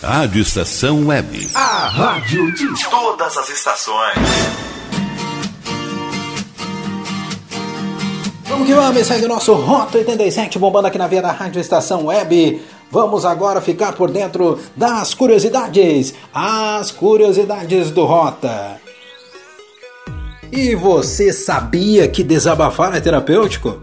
Rádio 0.00 0.42
Estação 0.42 1.08
Web. 1.08 1.50
A 1.54 1.88
rádio 1.88 2.54
de 2.54 2.88
todas 2.88 3.36
as 3.36 3.48
estações. 3.50 4.14
Vamos 8.44 8.68
que 8.68 8.74
vamos, 8.74 9.04
segue 9.04 9.24
o 9.24 9.28
nosso 9.28 9.54
Rota 9.54 9.98
87 9.98 10.56
bombando 10.56 10.86
aqui 10.86 10.98
na 10.98 11.08
via 11.08 11.20
da 11.20 11.32
Rádio 11.32 11.60
Estação 11.60 12.06
Web. 12.06 12.62
Vamos 12.92 13.24
agora 13.24 13.60
ficar 13.60 13.94
por 13.94 14.08
dentro 14.08 14.60
das 14.76 15.14
curiosidades, 15.14 16.14
as 16.32 16.92
curiosidades 16.92 17.90
do 17.90 18.04
Rota. 18.04 18.80
E 20.52 20.76
você 20.76 21.32
sabia 21.32 22.06
que 22.06 22.22
desabafar 22.22 22.94
é 22.94 23.00
terapêutico? 23.00 23.82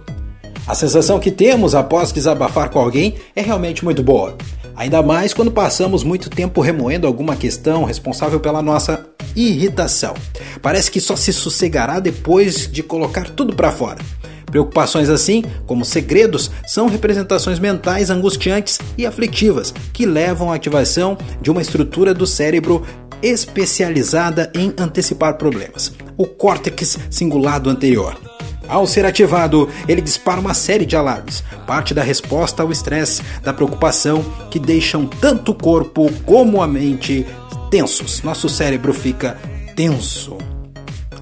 A 0.65 0.73
sensação 0.73 1.19
que 1.19 1.30
temos 1.30 1.75
após 1.75 2.13
desabafar 2.13 2.69
com 2.69 2.80
alguém 2.80 3.17
é 3.36 3.41
realmente 3.41 3.84
muito 3.84 4.01
boa. 4.01 4.38
Ainda 4.75 5.01
mais 5.01 5.33
quando 5.33 5.51
passamos 5.51 6.03
muito 6.03 6.29
tempo 6.29 6.61
remoendo 6.61 7.07
alguma 7.07 7.35
questão 7.35 7.85
responsável 7.85 8.39
pela 8.39 8.61
nossa 8.61 9.05
irritação. 9.35 10.13
Parece 10.61 10.91
que 10.91 10.99
só 10.99 11.15
se 11.15 11.31
sossegará 11.31 11.99
depois 11.99 12.69
de 12.69 12.83
colocar 12.83 13.29
tudo 13.29 13.55
para 13.55 13.71
fora. 13.71 13.99
Preocupações 14.45 15.09
assim, 15.09 15.43
como 15.65 15.83
segredos, 15.83 16.51
são 16.65 16.88
representações 16.88 17.59
mentais 17.59 18.09
angustiantes 18.09 18.79
e 18.97 19.05
aflitivas 19.05 19.73
que 19.91 20.05
levam 20.05 20.51
à 20.51 20.55
ativação 20.55 21.17
de 21.41 21.51
uma 21.51 21.61
estrutura 21.61 22.13
do 22.13 22.25
cérebro 22.25 22.85
especializada 23.21 24.51
em 24.53 24.73
antecipar 24.77 25.38
problemas, 25.38 25.93
o 26.17 26.25
córtex 26.25 26.97
cingulado 27.09 27.69
anterior. 27.69 28.35
Ao 28.67 28.88
ser 28.88 29.06
ativado, 29.06 29.69
ele 29.88 30.01
dispara 30.01 30.39
uma 30.39 30.54
série 30.54 30.86
de 30.86 30.95
alarmes, 30.95 31.43
parte 31.67 31.93
da 31.93 32.04
resposta 32.04 32.63
ao 32.63 32.71
estresse, 32.71 33.21
da 33.43 33.54
preocupação, 33.54 34.25
que 34.49 34.60
deixam 34.60 35.06
tanto 35.06 35.51
o 35.51 35.56
corpo 35.56 36.12
como 36.25 36.62
a 36.62 36.67
mente 36.67 37.25
tensos. 37.69 38.23
Nosso 38.23 38.49
cérebro 38.49 38.93
fica 38.93 39.38
tenso. 39.75 40.38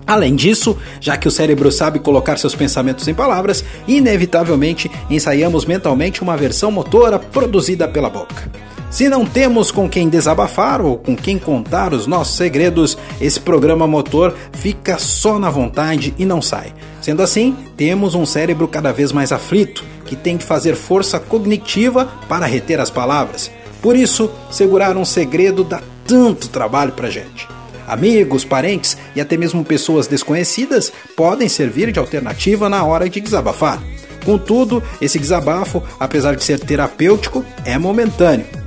Além 0.06 0.36
disso, 0.36 0.78
já 1.00 1.16
que 1.18 1.28
o 1.28 1.32
cérebro 1.32 1.72
sabe 1.72 2.00
colocar 2.00 2.38
seus 2.38 2.56
pensamentos 2.56 3.08
em 3.08 3.14
palavras, 3.14 3.64
inevitavelmente 3.88 4.92
ensaiamos 5.10 5.66
mentalmente 5.66 6.22
uma 6.22 6.36
versão 6.36 6.72
motora 6.72 7.18
produzida 7.18 7.88
pela 7.88 8.10
boca. 8.10 8.52
Se 8.90 9.10
não 9.10 9.26
temos 9.26 9.72
com 9.72 9.90
quem 9.90 10.08
desabafar 10.08 10.80
ou 10.80 10.98
com 10.98 11.16
quem 11.16 11.40
contar 11.40 11.94
os 11.94 12.06
nossos 12.06 12.36
segredos, 12.36 12.96
esse 13.20 13.40
programa 13.40 13.88
motor 13.88 14.36
fica 14.52 15.00
só 15.00 15.40
na 15.40 15.50
vontade 15.50 16.14
e 16.18 16.26
não 16.26 16.42
sai. 16.42 16.74
Sendo 17.04 17.22
assim, 17.22 17.54
temos 17.76 18.16
um 18.16 18.26
cérebro 18.26 18.66
cada 18.66 18.94
vez 18.94 19.12
mais 19.12 19.34
aflito, 19.34 19.84
que 20.06 20.16
tem 20.16 20.38
que 20.38 20.46
fazer 20.46 20.74
força 20.74 21.20
cognitiva 21.20 22.10
para 22.30 22.46
reter 22.46 22.80
as 22.80 22.90
palavras. 22.90 23.52
Por 23.82 23.94
isso, 23.94 24.32
segurar 24.50 24.96
um 24.96 25.04
segredo 25.04 25.66
dá 25.66 25.82
tanto 26.08 26.48
trabalho 26.48 26.94
pra 26.94 27.10
gente. 27.10 27.46
Amigos, 27.86 28.46
parentes 28.46 28.96
e 29.14 29.20
até 29.20 29.36
mesmo 29.36 29.66
pessoas 29.66 30.08
desconhecidas 30.08 30.94
podem 31.14 31.50
servir 31.50 31.92
de 31.92 32.00
alternativa 32.00 32.70
na 32.70 32.86
hora 32.86 33.10
de 33.10 33.20
desabafar. 33.20 33.84
Contudo, 34.24 34.82
esse 35.02 35.20
desabafo, 35.20 35.84
apesar 36.00 36.38
de 36.38 36.44
ser 36.46 36.58
terapêutico, 36.58 37.44
é 37.66 37.78
momentâneo 37.78 38.63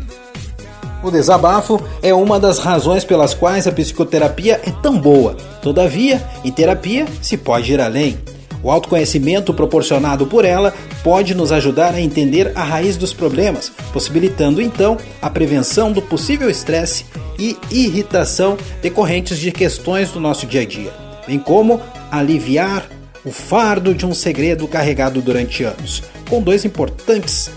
o 1.07 1.11
desabafo 1.11 1.81
é 2.03 2.13
uma 2.13 2.39
das 2.39 2.59
razões 2.59 3.05
pelas 3.05 3.33
quais 3.33 3.67
a 3.67 3.73
psicoterapia 3.73 4.61
é 4.65 4.71
tão 4.71 4.99
boa. 4.99 5.37
Todavia, 5.63 6.23
em 6.45 6.51
terapia 6.51 7.07
se 7.23 7.37
pode 7.37 7.73
ir 7.73 7.81
além. 7.81 8.19
O 8.63 8.71
autoconhecimento 8.71 9.55
proporcionado 9.55 10.27
por 10.27 10.45
ela 10.45 10.75
pode 11.05 11.35
nos 11.35 11.53
ajudar 11.53 11.95
a 11.95 12.01
entender 12.01 12.51
a 12.55 12.65
raiz 12.65 12.97
dos 12.97 13.13
problemas, 13.13 13.71
possibilitando 13.93 14.61
então 14.61 14.97
a 15.23 15.31
prevenção 15.31 15.93
do 15.93 16.03
possível 16.03 16.51
estresse 16.51 17.05
e 17.39 17.57
irritação 17.71 18.57
decorrentes 18.83 19.39
de 19.39 19.53
questões 19.53 20.11
do 20.11 20.19
nosso 20.19 20.47
dia 20.47 20.63
a 20.63 20.67
dia, 20.67 20.93
bem 21.27 21.39
como 21.39 21.81
aliviar 22.11 22.89
o 23.25 23.31
fardo 23.31 23.95
de 23.95 24.07
um 24.07 24.15
segredo 24.15 24.67
carregado 24.67 25.21
durante 25.21 25.63
anos, 25.63 26.03
com 26.29 26.43
dois 26.43 26.65
importantes 26.65 27.51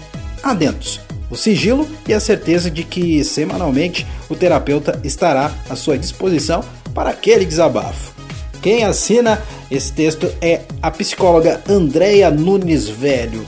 adendos 0.43 1.08
o 1.29 1.35
sigilo 1.35 1.87
e 2.07 2.13
a 2.13 2.19
certeza 2.19 2.69
de 2.69 2.83
que 2.83 3.23
semanalmente 3.23 4.05
o 4.29 4.35
terapeuta 4.35 4.99
estará 5.03 5.51
à 5.69 5.75
sua 5.75 5.97
disposição 5.97 6.63
para 6.93 7.11
aquele 7.11 7.45
desabafo. 7.45 8.13
Quem 8.61 8.83
assina 8.83 9.41
esse 9.71 9.93
texto 9.93 10.29
é 10.41 10.61
a 10.81 10.91
psicóloga 10.91 11.61
Andréia 11.69 12.29
Nunes 12.29 12.89
Velho. 12.89 13.45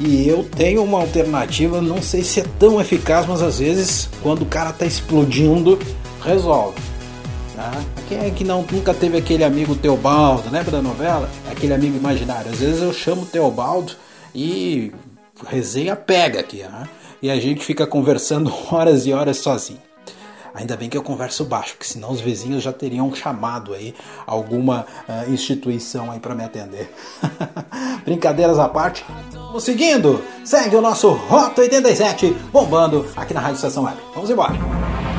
E 0.00 0.28
eu 0.28 0.44
tenho 0.44 0.82
uma 0.82 1.00
alternativa, 1.00 1.80
não 1.80 2.00
sei 2.00 2.22
se 2.22 2.40
é 2.40 2.44
tão 2.58 2.80
eficaz, 2.80 3.26
mas 3.26 3.42
às 3.42 3.58
vezes 3.58 4.08
quando 4.22 4.42
o 4.42 4.46
cara 4.46 4.72
tá 4.72 4.86
explodindo, 4.86 5.78
resolve. 6.24 6.80
Tá? 7.54 7.72
Quem 8.08 8.18
é 8.18 8.30
que 8.30 8.44
não, 8.44 8.64
nunca 8.70 8.94
teve 8.94 9.18
aquele 9.18 9.42
amigo 9.42 9.74
Teobaldo, 9.74 10.48
lembra 10.50 10.70
da 10.70 10.82
novela? 10.82 11.28
Aquele 11.50 11.74
amigo 11.74 11.96
imaginário. 11.96 12.50
Às 12.52 12.58
vezes 12.58 12.80
eu 12.80 12.92
chamo 12.92 13.26
Teobaldo 13.26 13.92
e 14.32 14.92
resenha 15.46 15.96
pega 15.96 16.40
aqui, 16.40 16.58
né? 16.58 16.88
E 17.22 17.30
a 17.30 17.38
gente 17.38 17.64
fica 17.64 17.86
conversando 17.86 18.52
horas 18.70 19.06
e 19.06 19.12
horas 19.12 19.38
sozinho. 19.38 19.80
Ainda 20.54 20.76
bem 20.76 20.88
que 20.88 20.96
eu 20.96 21.02
converso 21.02 21.44
baixo, 21.44 21.74
porque 21.74 21.86
senão 21.86 22.10
os 22.10 22.20
vizinhos 22.20 22.64
já 22.64 22.72
teriam 22.72 23.14
chamado 23.14 23.74
aí 23.74 23.94
alguma 24.26 24.86
uh, 25.08 25.32
instituição 25.32 26.10
aí 26.10 26.18
para 26.18 26.34
me 26.34 26.42
atender. 26.42 26.92
Brincadeiras 28.04 28.58
à 28.58 28.68
parte, 28.68 29.04
vamos 29.32 29.62
seguindo. 29.62 30.20
Segue 30.44 30.74
o 30.74 30.80
nosso 30.80 31.10
Rota 31.10 31.60
87 31.60 32.34
bombando 32.52 33.06
aqui 33.14 33.34
na 33.34 33.40
Rádio 33.40 33.56
Estação 33.56 33.84
Web. 33.84 33.98
Vamos 34.14 34.30
embora. 34.30 35.17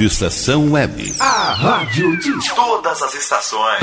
Rádio 0.00 0.12
Estação 0.12 0.72
Web. 0.72 1.14
A 1.20 1.52
rádio 1.52 2.16
de 2.16 2.54
todas 2.54 3.02
as 3.02 3.14
estações. 3.14 3.82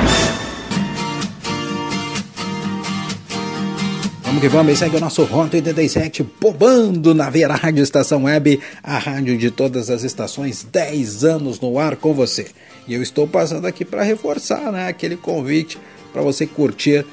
Vamos 4.24 4.42
que 4.42 4.50
vamos, 4.50 4.80
segue 4.80 4.98
o 4.98 5.00
nosso 5.00 5.24
Rota 5.26 5.58
87 5.58 6.24
bombando 6.42 7.14
na 7.14 7.30
Vera 7.30 7.54
Rádio 7.54 7.84
Estação 7.84 8.24
Web, 8.24 8.60
a 8.82 8.98
rádio 8.98 9.38
de 9.38 9.52
todas 9.52 9.92
as 9.92 10.02
estações, 10.02 10.64
10 10.64 11.24
anos 11.24 11.60
no 11.60 11.78
ar 11.78 11.96
com 11.96 12.16
você. 12.16 12.48
E 12.88 12.96
eu 12.96 13.04
estou 13.04 13.28
passando 13.28 13.68
aqui 13.68 13.86
para 13.86 14.02
reforçar 14.02 14.72
né, 14.72 14.88
aquele 14.88 15.18
convite 15.18 15.78
para 16.12 16.24
você 16.24 16.48
curtir 16.48 17.06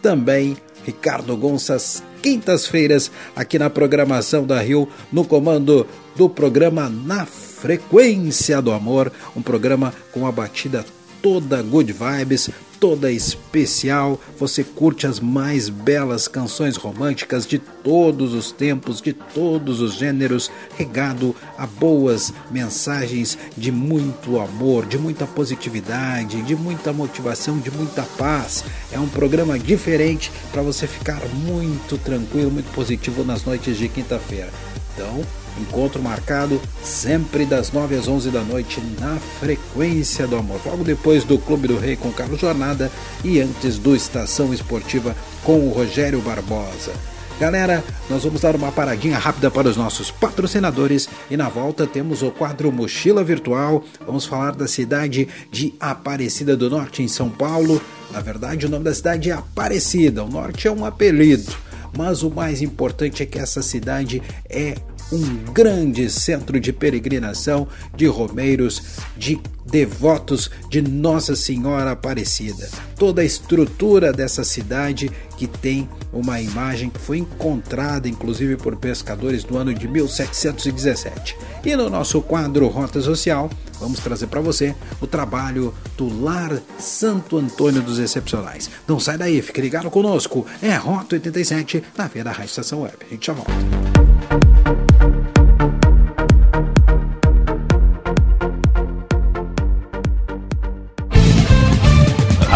também 0.00 0.56
Ricardo 0.84 1.36
Gonças, 1.36 2.00
quintas-feiras, 2.22 3.10
aqui 3.34 3.58
na 3.58 3.68
programação 3.68 4.46
da 4.46 4.60
Rio, 4.60 4.88
no 5.12 5.24
comando 5.24 5.84
do 6.14 6.28
programa 6.28 6.88
Na 6.88 7.26
Frequência 7.62 8.60
do 8.60 8.72
Amor, 8.72 9.12
um 9.36 9.40
programa 9.40 9.94
com 10.10 10.26
a 10.26 10.32
batida 10.32 10.84
toda 11.22 11.62
good 11.62 11.92
vibes, 11.92 12.50
toda 12.80 13.12
especial. 13.12 14.20
Você 14.36 14.64
curte 14.64 15.06
as 15.06 15.20
mais 15.20 15.68
belas 15.68 16.26
canções 16.26 16.76
românticas 16.76 17.46
de 17.46 17.60
todos 17.60 18.34
os 18.34 18.50
tempos, 18.50 19.00
de 19.00 19.12
todos 19.12 19.80
os 19.80 19.94
gêneros, 19.94 20.50
regado 20.76 21.36
a 21.56 21.64
boas 21.64 22.34
mensagens 22.50 23.38
de 23.56 23.70
muito 23.70 24.40
amor, 24.40 24.84
de 24.84 24.98
muita 24.98 25.24
positividade, 25.24 26.42
de 26.42 26.56
muita 26.56 26.92
motivação, 26.92 27.60
de 27.60 27.70
muita 27.70 28.02
paz. 28.18 28.64
É 28.90 28.98
um 28.98 29.08
programa 29.08 29.56
diferente 29.56 30.32
para 30.50 30.62
você 30.62 30.88
ficar 30.88 31.20
muito 31.46 31.96
tranquilo, 31.96 32.50
muito 32.50 32.72
positivo 32.74 33.22
nas 33.22 33.44
noites 33.44 33.76
de 33.76 33.88
quinta-feira. 33.88 34.50
Então, 34.94 35.24
Encontro 35.60 36.02
marcado 36.02 36.60
sempre 36.82 37.44
das 37.44 37.72
9 37.72 37.96
às 37.96 38.08
11 38.08 38.30
da 38.30 38.42
noite 38.42 38.80
na 39.00 39.16
Frequência 39.40 40.26
do 40.26 40.36
Amor. 40.36 40.60
Logo 40.64 40.84
depois 40.84 41.24
do 41.24 41.38
Clube 41.38 41.68
do 41.68 41.78
Rei 41.78 41.96
com 41.96 42.12
Carlos 42.12 42.40
Jornada 42.40 42.90
e 43.24 43.40
antes 43.40 43.78
do 43.78 43.94
Estação 43.94 44.52
Esportiva 44.52 45.14
com 45.44 45.66
o 45.66 45.72
Rogério 45.72 46.20
Barbosa. 46.20 46.92
Galera, 47.40 47.82
nós 48.08 48.22
vamos 48.22 48.40
dar 48.40 48.54
uma 48.54 48.70
paradinha 48.70 49.18
rápida 49.18 49.50
para 49.50 49.68
os 49.68 49.76
nossos 49.76 50.10
patrocinadores 50.10 51.08
e 51.28 51.36
na 51.36 51.48
volta 51.48 51.86
temos 51.86 52.22
o 52.22 52.30
quadro 52.30 52.70
Mochila 52.70 53.24
Virtual. 53.24 53.82
Vamos 54.06 54.24
falar 54.24 54.54
da 54.54 54.68
cidade 54.68 55.28
de 55.50 55.74
Aparecida 55.80 56.56
do 56.56 56.70
Norte, 56.70 57.02
em 57.02 57.08
São 57.08 57.28
Paulo. 57.28 57.82
Na 58.12 58.20
verdade, 58.20 58.66
o 58.66 58.68
nome 58.68 58.84
da 58.84 58.94
cidade 58.94 59.30
é 59.30 59.32
Aparecida, 59.32 60.22
o 60.22 60.30
Norte 60.30 60.68
é 60.68 60.70
um 60.70 60.84
apelido 60.84 61.52
mas 61.96 62.22
o 62.22 62.30
mais 62.30 62.62
importante 62.62 63.22
é 63.22 63.26
que 63.26 63.38
essa 63.38 63.62
cidade 63.62 64.22
é 64.48 64.74
um 65.12 65.52
grande 65.52 66.08
centro 66.10 66.58
de 66.58 66.72
peregrinação 66.72 67.68
de 67.94 68.06
romeiros, 68.06 68.82
de 69.16 69.38
devotos 69.66 70.50
de 70.68 70.82
Nossa 70.82 71.36
Senhora 71.36 71.92
Aparecida. 71.92 72.68
Toda 72.96 73.20
a 73.22 73.24
estrutura 73.24 74.12
dessa 74.12 74.42
cidade 74.42 75.10
que 75.36 75.46
tem 75.46 75.88
uma 76.12 76.40
imagem 76.40 76.88
que 76.90 76.98
foi 76.98 77.18
encontrada 77.18 78.08
inclusive 78.08 78.56
por 78.56 78.76
pescadores 78.76 79.44
no 79.44 79.56
ano 79.56 79.74
de 79.74 79.86
1717. 79.86 81.36
E 81.64 81.76
no 81.76 81.90
nosso 81.90 82.20
quadro 82.22 82.66
Rota 82.68 83.00
Social, 83.00 83.50
vamos 83.78 84.00
trazer 84.00 84.26
para 84.26 84.40
você 84.40 84.74
o 85.00 85.06
trabalho 85.06 85.74
do 85.96 86.22
Lar 86.22 86.60
Santo 86.78 87.36
Antônio 87.36 87.82
dos 87.82 87.98
Excepcionais. 87.98 88.70
Não 88.86 88.98
sai 88.98 89.18
daí, 89.18 89.40
fique 89.42 89.60
ligado 89.60 89.90
conosco. 89.90 90.46
É 90.62 90.74
Rota 90.74 91.16
87 91.16 91.82
na 91.96 92.08
da 92.22 92.30
Rádio 92.30 92.44
Estação 92.44 92.82
Web. 92.82 92.96
A 93.06 93.14
gente 93.14 93.26
já 93.26 93.32
volta. 93.32 94.11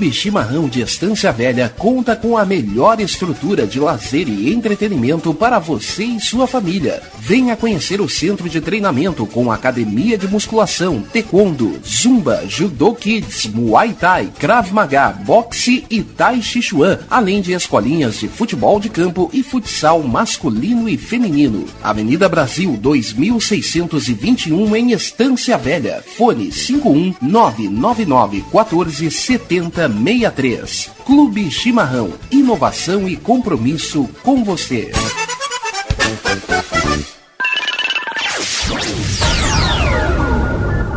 Clube 0.00 0.14
Chimarrão 0.14 0.66
de 0.66 0.80
Estância 0.80 1.30
Velha 1.30 1.68
conta 1.68 2.16
com 2.16 2.38
a 2.38 2.42
melhor 2.46 2.98
estrutura 3.00 3.66
de 3.66 3.78
lazer 3.78 4.26
e 4.30 4.50
entretenimento 4.50 5.34
para 5.34 5.58
você 5.58 6.04
e 6.04 6.18
sua 6.18 6.46
família. 6.46 7.02
Venha 7.30 7.56
conhecer 7.56 8.00
o 8.00 8.08
centro 8.08 8.48
de 8.48 8.60
treinamento 8.60 9.24
com 9.24 9.52
academia 9.52 10.18
de 10.18 10.26
musculação, 10.26 11.00
taekwondo, 11.12 11.78
zumba, 11.86 12.44
judô 12.48 12.92
kids, 12.92 13.46
muay 13.46 13.92
thai, 13.92 14.32
krav 14.36 14.72
maga, 14.72 15.10
boxe 15.10 15.84
e 15.88 16.02
tai 16.02 16.42
chi 16.42 16.60
chuan, 16.60 16.98
além 17.08 17.40
de 17.40 17.52
escolinhas 17.52 18.18
de 18.18 18.26
futebol 18.26 18.80
de 18.80 18.88
campo 18.88 19.30
e 19.32 19.44
futsal 19.44 20.02
masculino 20.02 20.88
e 20.88 20.96
feminino. 20.96 21.66
Avenida 21.80 22.28
Brasil 22.28 22.76
2621 22.76 24.74
em 24.74 24.90
Estância 24.90 25.56
Velha. 25.56 26.02
Fone 26.16 26.50
51 26.50 27.14
999 27.22 28.44
14 28.50 29.08
7063. 29.08 30.90
Clube 31.06 31.48
Chimarrão. 31.48 32.12
Inovação 32.28 33.08
e 33.08 33.14
compromisso 33.16 34.08
com 34.24 34.42
você. 34.42 34.90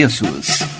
preços. 0.00 0.79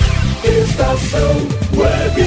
Estação 0.61 1.47
Web. 1.75 2.21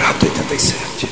Rato 0.00 0.26
87. 0.26 1.08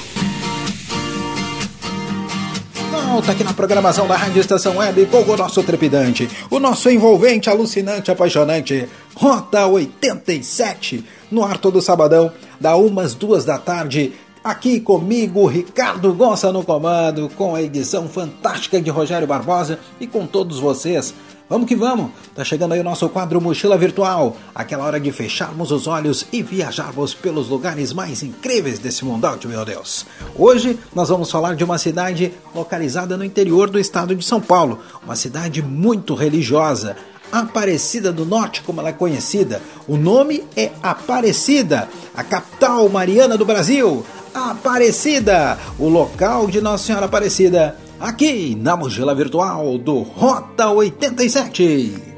Volta 3.10 3.32
aqui 3.32 3.42
na 3.42 3.52
programação 3.52 4.06
da 4.06 4.16
Rádio 4.16 4.40
Estação 4.40 4.76
Web 4.76 5.06
com 5.06 5.22
o 5.22 5.36
nosso 5.36 5.62
trepidante, 5.64 6.28
o 6.48 6.60
nosso 6.60 6.88
envolvente, 6.88 7.50
alucinante, 7.50 8.12
apaixonante, 8.12 8.88
Rota 9.14 9.66
87, 9.66 11.04
no 11.32 11.44
ar 11.44 11.58
todo 11.58 11.82
sabadão, 11.82 12.32
da 12.60 12.76
umas 12.76 13.14
duas 13.14 13.44
da 13.44 13.58
tarde, 13.58 14.12
aqui 14.44 14.78
comigo, 14.78 15.46
Ricardo 15.46 16.12
Gonça 16.12 16.52
no 16.52 16.62
comando, 16.62 17.30
com 17.30 17.54
a 17.54 17.62
edição 17.62 18.06
fantástica 18.06 18.78
de 18.78 18.90
Rogério 18.90 19.26
Barbosa 19.26 19.78
e 19.98 20.06
com 20.06 20.26
todos 20.26 20.58
vocês. 20.58 21.14
Vamos 21.48 21.66
que 21.66 21.74
vamos! 21.74 22.10
Tá 22.34 22.44
chegando 22.44 22.72
aí 22.72 22.80
o 22.80 22.84
nosso 22.84 23.08
quadro 23.08 23.40
Mochila 23.40 23.78
Virtual, 23.78 24.36
aquela 24.54 24.84
hora 24.84 25.00
de 25.00 25.10
fecharmos 25.12 25.70
os 25.70 25.86
olhos 25.86 26.26
e 26.30 26.42
viajarmos 26.42 27.14
pelos 27.14 27.48
lugares 27.48 27.92
mais 27.92 28.22
incríveis 28.22 28.78
desse 28.78 29.04
mundão, 29.04 29.38
meu 29.46 29.64
Deus. 29.64 30.04
Hoje 30.36 30.78
nós 30.94 31.08
vamos 31.08 31.30
falar 31.30 31.56
de 31.56 31.64
uma 31.64 31.78
cidade 31.78 32.32
localizada 32.54 33.16
no 33.16 33.24
interior 33.24 33.70
do 33.70 33.78
estado 33.78 34.14
de 34.14 34.24
São 34.24 34.42
Paulo, 34.42 34.80
uma 35.02 35.16
cidade 35.16 35.62
muito 35.62 36.14
religiosa. 36.14 36.96
Aparecida 37.34 38.12
do 38.12 38.24
Norte, 38.24 38.62
como 38.62 38.78
ela 38.78 38.90
é 38.90 38.92
conhecida. 38.92 39.60
O 39.88 39.96
nome 39.96 40.44
é 40.56 40.70
Aparecida, 40.80 41.88
a 42.14 42.22
capital 42.22 42.88
mariana 42.88 43.36
do 43.36 43.44
Brasil. 43.44 44.06
Aparecida, 44.32 45.58
o 45.76 45.88
local 45.88 46.46
de 46.46 46.60
Nossa 46.60 46.84
Senhora 46.84 47.06
Aparecida, 47.06 47.76
aqui 47.98 48.54
na 48.54 48.76
mochila 48.76 49.16
virtual 49.16 49.76
do 49.76 50.02
Rota 50.02 50.70
87. 50.70 52.14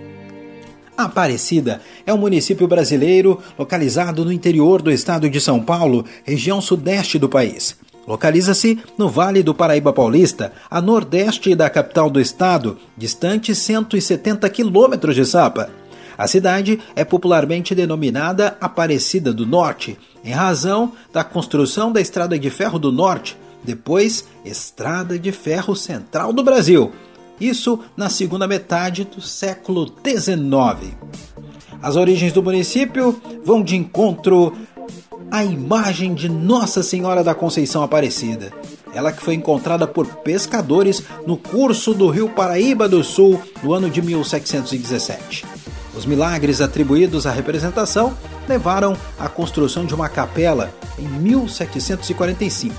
Aparecida 0.95 1.81
é 2.05 2.13
um 2.13 2.19
município 2.19 2.69
brasileiro 2.69 3.41
localizado 3.59 4.23
no 4.23 4.31
interior 4.31 4.83
do 4.83 4.91
estado 4.91 5.31
de 5.31 5.41
São 5.41 5.63
Paulo, 5.63 6.05
região 6.25 6.61
sudeste 6.61 7.19
do 7.19 7.27
país. 7.27 7.75
Localiza-se 8.07 8.79
no 8.97 9.09
Vale 9.09 9.43
do 9.43 9.55
Paraíba 9.55 9.93
Paulista, 9.93 10.53
a 10.71 10.81
nordeste 10.81 11.55
da 11.55 11.69
capital 11.69 12.09
do 12.09 12.21
estado, 12.21 12.79
distante 12.97 13.55
170 13.55 14.49
quilômetros 14.49 15.15
de 15.15 15.25
Sapa. 15.25 15.69
A 16.17 16.27
cidade 16.27 16.79
é 16.95 17.05
popularmente 17.05 17.75
denominada 17.75 18.57
Aparecida 18.61 19.33
do 19.33 19.45
Norte, 19.45 19.99
em 20.25 20.31
razão 20.31 20.93
da 21.13 21.25
construção 21.25 21.93
da 21.93 22.01
Estrada 22.01 22.39
de 22.39 22.49
Ferro 22.49 22.79
do 22.79 22.93
Norte, 22.93 23.37
depois 23.63 24.27
Estrada 24.45 25.19
de 25.19 25.33
Ferro 25.33 25.75
Central 25.75 26.33
do 26.33 26.45
Brasil. 26.45 26.93
Isso 27.41 27.81
na 27.97 28.09
segunda 28.09 28.47
metade 28.47 29.05
do 29.05 29.21
século 29.21 29.87
XIX. 29.87 30.95
As 31.83 31.97
origens 31.97 32.33
do 32.33 32.43
município 32.43 33.21
vão 33.45 33.63
de 33.63 33.77
encontro 33.77 34.55
à 35.31 35.45
imagem 35.45 36.15
de 36.15 36.29
Nossa 36.29 36.83
Senhora 36.83 37.23
da 37.23 37.35
Conceição 37.35 37.83
Aparecida. 37.83 38.53
Ela 38.95 39.13
que 39.13 39.23
foi 39.23 39.35
encontrada 39.35 39.87
por 39.87 40.07
pescadores 40.07 41.03
no 41.27 41.37
curso 41.37 41.93
do 41.93 42.09
rio 42.09 42.29
Paraíba 42.29 42.89
do 42.89 43.03
Sul 43.05 43.41
no 43.63 43.73
ano 43.73 43.91
de 43.91 44.01
1717. 44.01 45.45
Os 45.95 46.07
milagres 46.07 46.61
atribuídos 46.61 47.27
à 47.27 47.31
representação 47.31 48.17
levaram 48.49 48.97
à 49.19 49.29
construção 49.29 49.85
de 49.85 49.95
uma 49.95 50.09
capela 50.09 50.73
em 50.99 51.07
1745 51.07 52.75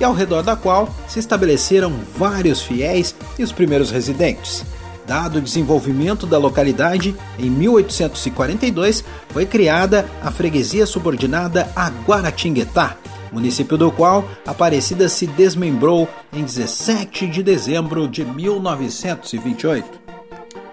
e 0.00 0.04
ao 0.04 0.12
redor 0.12 0.42
da 0.42 0.56
qual 0.56 0.88
se 1.06 1.18
estabeleceram 1.18 1.92
vários 2.16 2.62
fiéis 2.62 3.14
e 3.38 3.42
os 3.42 3.52
primeiros 3.52 3.90
residentes. 3.90 4.64
Dado 5.06 5.38
o 5.38 5.42
desenvolvimento 5.42 6.26
da 6.26 6.38
localidade, 6.38 7.14
em 7.38 7.50
1842 7.50 9.04
foi 9.28 9.44
criada 9.44 10.08
a 10.22 10.30
freguesia 10.30 10.86
subordinada 10.86 11.68
a 11.74 11.88
Guaratinguetá, 11.88 12.96
município 13.32 13.76
do 13.76 13.90
qual 13.90 14.24
Aparecida 14.46 15.08
se 15.08 15.26
desmembrou 15.26 16.08
em 16.32 16.44
17 16.44 17.26
de 17.26 17.42
dezembro 17.42 18.06
de 18.06 18.24
1928 18.24 20.02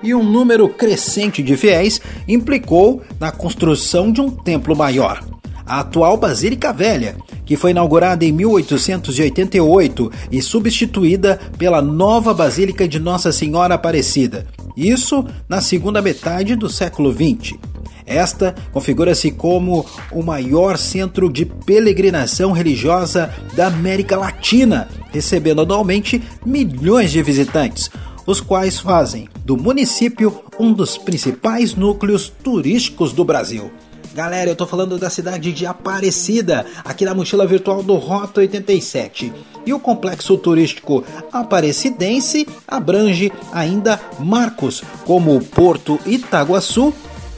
e 0.01 0.13
um 0.15 0.23
número 0.23 0.69
crescente 0.69 1.43
de 1.43 1.57
fiéis 1.57 2.01
implicou 2.27 3.01
na 3.19 3.31
construção 3.31 4.11
de 4.11 4.21
um 4.21 4.29
templo 4.29 4.75
maior. 4.75 5.38
A 5.69 5.81
atual 5.81 6.17
Basílica 6.17 6.73
Velha, 6.73 7.15
que 7.45 7.55
foi 7.55 7.69
inaugurada 7.69 8.25
em 8.25 8.31
1888 8.31 10.11
e 10.31 10.41
substituída 10.41 11.39
pela 11.59 11.79
nova 11.79 12.33
Basílica 12.33 12.87
de 12.87 12.97
Nossa 12.97 13.31
Senhora 13.31 13.75
Aparecida, 13.75 14.47
isso 14.75 15.23
na 15.47 15.61
segunda 15.61 16.01
metade 16.01 16.55
do 16.55 16.67
século 16.67 17.13
XX. 17.13 17.55
Esta 18.03 18.55
configura-se 18.71 19.29
como 19.29 19.85
o 20.11 20.23
maior 20.23 20.75
centro 20.75 21.31
de 21.31 21.45
peregrinação 21.45 22.51
religiosa 22.51 23.31
da 23.53 23.67
América 23.67 24.17
Latina, 24.17 24.87
recebendo 25.11 25.61
anualmente 25.61 26.19
milhões 26.43 27.11
de 27.11 27.21
visitantes, 27.21 27.91
os 28.25 28.41
quais 28.41 28.79
fazem 28.79 29.29
do 29.45 29.55
município 29.55 30.43
um 30.59 30.73
dos 30.73 30.97
principais 30.97 31.75
núcleos 31.75 32.27
turísticos 32.43 33.13
do 33.13 33.23
Brasil. 33.23 33.71
Galera, 34.13 34.49
eu 34.49 34.55
tô 34.55 34.65
falando 34.65 34.97
da 34.97 35.09
cidade 35.09 35.51
de 35.51 35.67
Aparecida, 35.67 36.65
aqui 36.83 37.05
na 37.05 37.13
mochila 37.13 37.45
virtual 37.45 37.83
do 37.83 37.95
Rota 37.95 38.39
87. 38.39 39.31
E 39.65 39.71
o 39.71 39.79
complexo 39.79 40.35
turístico 40.35 41.03
aparecidense 41.31 42.47
abrange 42.67 43.31
ainda 43.51 43.99
marcos 44.19 44.83
como 45.05 45.35
o 45.35 45.43
Porto 45.43 45.99
Itaguaçu, 46.07 46.91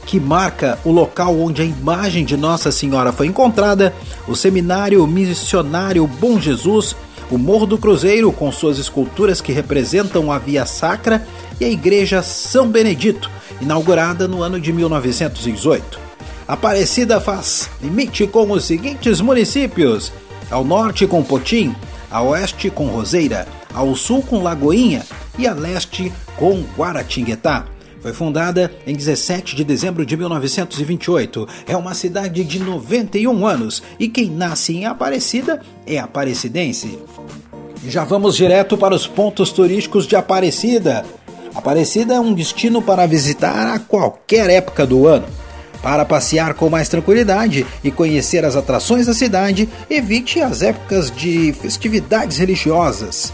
que 0.06 0.18
marca 0.18 0.78
o 0.82 0.90
local 0.90 1.38
onde 1.38 1.60
a 1.60 1.64
imagem 1.64 2.24
de 2.24 2.38
Nossa 2.38 2.72
Senhora 2.72 3.12
foi 3.12 3.26
encontrada, 3.26 3.94
o 4.26 4.34
Seminário 4.34 5.06
Missionário 5.06 6.06
Bom 6.06 6.40
Jesus, 6.40 6.96
o 7.30 7.36
Morro 7.36 7.66
do 7.66 7.76
Cruzeiro, 7.76 8.32
com 8.32 8.50
suas 8.50 8.78
esculturas 8.78 9.42
que 9.42 9.52
representam 9.52 10.32
a 10.32 10.38
Via 10.38 10.64
Sacra, 10.64 11.26
e 11.60 11.66
a 11.66 11.68
Igreja 11.68 12.22
São 12.22 12.66
Benedito, 12.66 13.30
inaugurada 13.60 14.26
no 14.26 14.42
ano 14.42 14.58
de 14.58 14.72
1918. 14.72 16.01
Aparecida 16.52 17.18
faz 17.18 17.70
limite 17.80 18.26
com 18.26 18.50
os 18.50 18.64
seguintes 18.64 19.22
municípios: 19.22 20.12
ao 20.50 20.62
norte 20.62 21.06
com 21.06 21.22
Potim, 21.22 21.74
a 22.10 22.20
oeste 22.20 22.68
com 22.68 22.88
Roseira, 22.88 23.48
ao 23.72 23.96
sul 23.96 24.22
com 24.22 24.42
Lagoinha 24.42 25.02
e 25.38 25.46
a 25.46 25.54
leste 25.54 26.12
com 26.36 26.62
Guaratinguetá. 26.76 27.64
Foi 28.02 28.12
fundada 28.12 28.70
em 28.86 28.94
17 28.94 29.56
de 29.56 29.64
dezembro 29.64 30.04
de 30.04 30.14
1928. 30.14 31.48
É 31.66 31.74
uma 31.74 31.94
cidade 31.94 32.44
de 32.44 32.58
91 32.58 33.46
anos 33.46 33.82
e 33.98 34.06
quem 34.06 34.28
nasce 34.28 34.76
em 34.76 34.84
Aparecida 34.84 35.62
é 35.86 35.98
aparecidense. 35.98 36.98
Já 37.88 38.04
vamos 38.04 38.36
direto 38.36 38.76
para 38.76 38.94
os 38.94 39.06
pontos 39.06 39.52
turísticos 39.52 40.06
de 40.06 40.16
Aparecida. 40.16 41.02
Aparecida 41.54 42.12
é 42.12 42.20
um 42.20 42.34
destino 42.34 42.82
para 42.82 43.06
visitar 43.06 43.74
a 43.74 43.78
qualquer 43.78 44.50
época 44.50 44.86
do 44.86 45.06
ano. 45.06 45.26
Para 45.82 46.04
passear 46.04 46.54
com 46.54 46.70
mais 46.70 46.88
tranquilidade 46.88 47.66
e 47.82 47.90
conhecer 47.90 48.44
as 48.44 48.54
atrações 48.54 49.06
da 49.06 49.14
cidade, 49.14 49.68
evite 49.90 50.40
as 50.40 50.62
épocas 50.62 51.10
de 51.10 51.52
festividades 51.52 52.38
religiosas. 52.38 53.32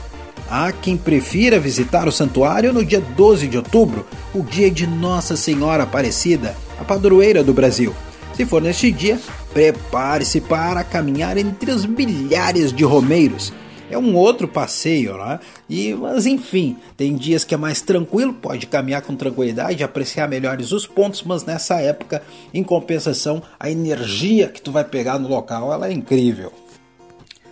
Há 0.50 0.72
quem 0.72 0.96
prefira 0.96 1.60
visitar 1.60 2.08
o 2.08 2.12
santuário 2.12 2.72
no 2.72 2.82
dia 2.82 3.00
12 3.00 3.46
de 3.46 3.58
outubro, 3.58 4.06
o 4.34 4.42
dia 4.42 4.70
de 4.70 4.86
Nossa 4.86 5.36
Senhora 5.36 5.82
Aparecida, 5.82 6.56
a 6.80 6.84
padroeira 6.84 7.44
do 7.44 7.52
Brasil. 7.52 7.94
Se 8.34 8.46
for 8.46 8.62
neste 8.62 8.90
dia, 8.90 9.20
prepare-se 9.52 10.40
para 10.40 10.82
caminhar 10.82 11.36
entre 11.36 11.70
os 11.70 11.84
milhares 11.84 12.72
de 12.72 12.82
romeiros. 12.82 13.52
É 13.90 13.96
um 13.96 14.14
outro 14.14 14.46
passeio, 14.46 15.16
né? 15.16 15.40
E, 15.68 15.94
mas 15.94 16.26
enfim, 16.26 16.76
tem 16.96 17.16
dias 17.16 17.42
que 17.42 17.54
é 17.54 17.56
mais 17.56 17.80
tranquilo, 17.80 18.34
pode 18.34 18.66
caminhar 18.66 19.02
com 19.02 19.16
tranquilidade, 19.16 19.82
apreciar 19.82 20.28
melhores 20.28 20.72
os 20.72 20.86
pontos, 20.86 21.22
mas 21.22 21.44
nessa 21.44 21.80
época, 21.80 22.22
em 22.52 22.62
compensação, 22.62 23.42
a 23.58 23.70
energia 23.70 24.48
que 24.48 24.60
tu 24.60 24.70
vai 24.70 24.84
pegar 24.84 25.18
no 25.18 25.28
local 25.28 25.72
ela 25.72 25.88
é 25.88 25.92
incrível. 25.92 26.52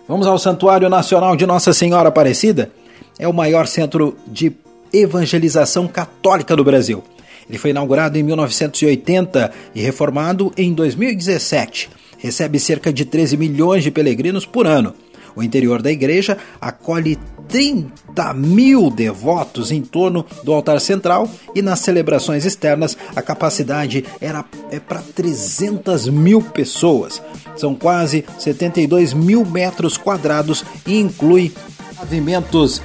Vamos 0.07 0.27
ao 0.27 0.37
Santuário 0.37 0.87
Nacional 0.89 1.35
de 1.35 1.45
Nossa 1.45 1.73
Senhora 1.73 2.09
Aparecida? 2.09 2.71
É 3.19 3.27
o 3.27 3.33
maior 3.33 3.65
centro 3.65 4.15
de 4.27 4.55
evangelização 4.93 5.87
católica 5.87 6.55
do 6.55 6.63
Brasil. 6.63 7.03
Ele 7.49 7.57
foi 7.57 7.71
inaugurado 7.71 8.17
em 8.17 8.23
1980 8.23 9.51
e 9.73 9.81
reformado 9.81 10.53
em 10.55 10.73
2017. 10.73 11.89
Recebe 12.17 12.59
cerca 12.59 12.91
de 12.91 13.05
13 13.05 13.37
milhões 13.37 13.83
de 13.83 13.91
peregrinos 13.91 14.45
por 14.45 14.67
ano. 14.67 14.93
O 15.37 15.43
interior 15.43 15.83
da 15.83 15.91
igreja 15.91 16.35
acolhe 16.59 17.15
30 17.47 18.33
mil 18.33 18.89
devotos 18.89 19.71
em 19.71 19.83
torno 19.83 20.25
do 20.43 20.51
altar 20.51 20.81
central 20.81 21.29
e 21.53 21.61
nas 21.61 21.79
celebrações 21.79 22.43
externas 22.43 22.97
a 23.15 23.21
capacidade 23.21 24.03
era 24.19 24.43
é 24.71 24.79
para 24.79 24.99
300 24.99 26.09
mil 26.09 26.41
pessoas. 26.41 27.21
São 27.55 27.75
quase 27.75 28.25
72 28.39 29.13
mil 29.13 29.45
metros 29.45 29.95
quadrados 29.95 30.65
e 30.87 30.99
inclui 30.99 31.53
pavimentos 31.95 32.81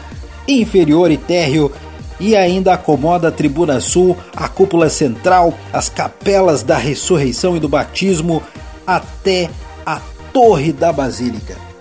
inferior 0.47 1.11
e 1.11 1.17
térreo 1.17 1.73
e 2.21 2.37
ainda 2.37 2.75
acomoda 2.75 3.29
a 3.29 3.33
tribuna 3.33 3.81
sul, 3.81 4.15
a 4.37 4.47
cúpula 4.47 4.91
central, 4.91 5.55
as 5.73 5.89
capelas 5.89 6.63
da 6.63 6.77
ressurreição 6.77 7.57
e 7.57 7.61
do 7.61 7.69
batismo 7.69 8.43
até 8.87 9.49
a 9.87 9.99
torre 10.35 10.71
da 10.71 10.93
basílica. 10.93 11.72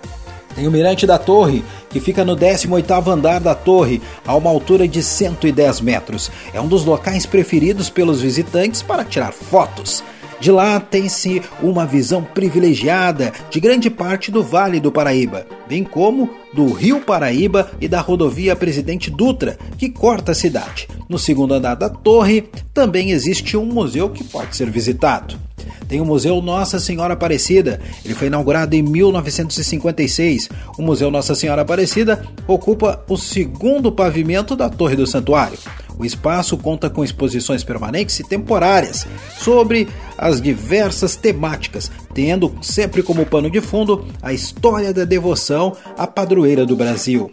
Tem 0.54 0.66
o 0.66 0.70
Mirante 0.70 1.06
da 1.06 1.18
Torre, 1.18 1.64
que 1.88 2.00
fica 2.00 2.24
no 2.24 2.36
18º 2.36 3.08
andar 3.08 3.40
da 3.40 3.54
torre, 3.54 4.02
a 4.26 4.34
uma 4.34 4.50
altura 4.50 4.86
de 4.86 5.02
110 5.02 5.80
metros. 5.80 6.30
É 6.52 6.60
um 6.60 6.68
dos 6.68 6.84
locais 6.84 7.26
preferidos 7.26 7.88
pelos 7.88 8.20
visitantes 8.20 8.82
para 8.82 9.04
tirar 9.04 9.32
fotos. 9.32 10.02
De 10.42 10.50
lá 10.50 10.80
tem-se 10.80 11.40
uma 11.62 11.86
visão 11.86 12.20
privilegiada 12.20 13.32
de 13.48 13.60
grande 13.60 13.88
parte 13.88 14.28
do 14.28 14.42
Vale 14.42 14.80
do 14.80 14.90
Paraíba, 14.90 15.46
bem 15.68 15.84
como 15.84 16.30
do 16.52 16.72
Rio 16.72 17.00
Paraíba 17.00 17.70
e 17.80 17.86
da 17.86 18.00
rodovia 18.00 18.56
Presidente 18.56 19.08
Dutra, 19.08 19.56
que 19.78 19.88
corta 19.88 20.32
a 20.32 20.34
cidade. 20.34 20.88
No 21.08 21.16
segundo 21.16 21.54
andar 21.54 21.76
da 21.76 21.88
torre 21.88 22.48
também 22.74 23.12
existe 23.12 23.56
um 23.56 23.66
museu 23.66 24.10
que 24.10 24.24
pode 24.24 24.56
ser 24.56 24.68
visitado. 24.68 25.51
Tem 25.88 26.00
o 26.00 26.04
Museu 26.04 26.40
Nossa 26.40 26.78
Senhora 26.78 27.14
Aparecida. 27.14 27.80
Ele 28.04 28.14
foi 28.14 28.28
inaugurado 28.28 28.74
em 28.74 28.82
1956. 28.82 30.48
O 30.78 30.82
Museu 30.82 31.10
Nossa 31.10 31.34
Senhora 31.34 31.62
Aparecida 31.62 32.24
ocupa 32.46 33.04
o 33.08 33.16
segundo 33.16 33.92
pavimento 33.92 34.56
da 34.56 34.68
Torre 34.68 34.96
do 34.96 35.06
Santuário. 35.06 35.58
O 35.98 36.04
espaço 36.04 36.56
conta 36.56 36.88
com 36.88 37.04
exposições 37.04 37.62
permanentes 37.62 38.18
e 38.18 38.24
temporárias 38.24 39.06
sobre 39.38 39.88
as 40.16 40.40
diversas 40.40 41.16
temáticas, 41.16 41.90
tendo 42.14 42.52
sempre 42.62 43.02
como 43.02 43.26
pano 43.26 43.50
de 43.50 43.60
fundo 43.60 44.06
a 44.22 44.32
história 44.32 44.92
da 44.92 45.04
devoção 45.04 45.76
à 45.96 46.06
padroeira 46.06 46.64
do 46.64 46.76
Brasil. 46.76 47.30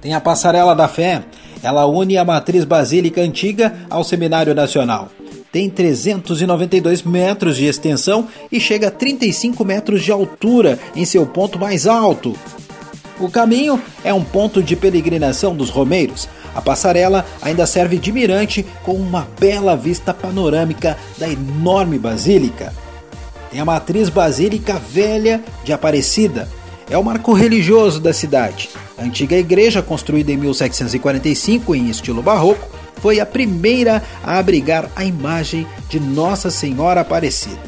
Tem 0.00 0.14
a 0.14 0.20
Passarela 0.20 0.74
da 0.74 0.88
Fé, 0.88 1.22
ela 1.62 1.86
une 1.86 2.16
a 2.16 2.24
matriz 2.24 2.64
basílica 2.64 3.20
antiga 3.20 3.74
ao 3.90 4.04
Seminário 4.04 4.54
Nacional. 4.54 5.08
Tem 5.56 5.70
392 5.70 7.02
metros 7.02 7.56
de 7.56 7.64
extensão 7.64 8.28
e 8.52 8.60
chega 8.60 8.88
a 8.88 8.90
35 8.90 9.64
metros 9.64 10.02
de 10.02 10.12
altura 10.12 10.78
em 10.94 11.02
seu 11.06 11.24
ponto 11.24 11.58
mais 11.58 11.86
alto. 11.86 12.36
O 13.18 13.30
caminho 13.30 13.80
é 14.04 14.12
um 14.12 14.22
ponto 14.22 14.62
de 14.62 14.76
peregrinação 14.76 15.56
dos 15.56 15.70
romeiros. 15.70 16.28
A 16.54 16.60
passarela 16.60 17.24
ainda 17.40 17.66
serve 17.66 17.96
de 17.96 18.12
mirante 18.12 18.66
com 18.84 18.92
uma 18.96 19.26
bela 19.40 19.74
vista 19.74 20.12
panorâmica 20.12 20.98
da 21.16 21.26
enorme 21.26 21.98
basílica. 21.98 22.74
Tem 23.50 23.58
a 23.58 23.64
matriz 23.64 24.10
basílica 24.10 24.74
velha 24.74 25.42
de 25.64 25.72
Aparecida. 25.72 26.50
É 26.90 26.98
o 26.98 27.02
marco 27.02 27.32
religioso 27.32 27.98
da 27.98 28.12
cidade. 28.12 28.68
A 28.98 29.04
antiga 29.04 29.38
igreja, 29.38 29.80
construída 29.80 30.30
em 30.30 30.36
1745 30.36 31.74
em 31.74 31.88
estilo 31.88 32.20
barroco, 32.20 32.75
foi 33.00 33.20
a 33.20 33.26
primeira 33.26 34.02
a 34.22 34.38
abrigar 34.38 34.90
a 34.94 35.04
imagem 35.04 35.66
de 35.88 36.00
Nossa 36.00 36.50
Senhora 36.50 37.00
Aparecida. 37.00 37.60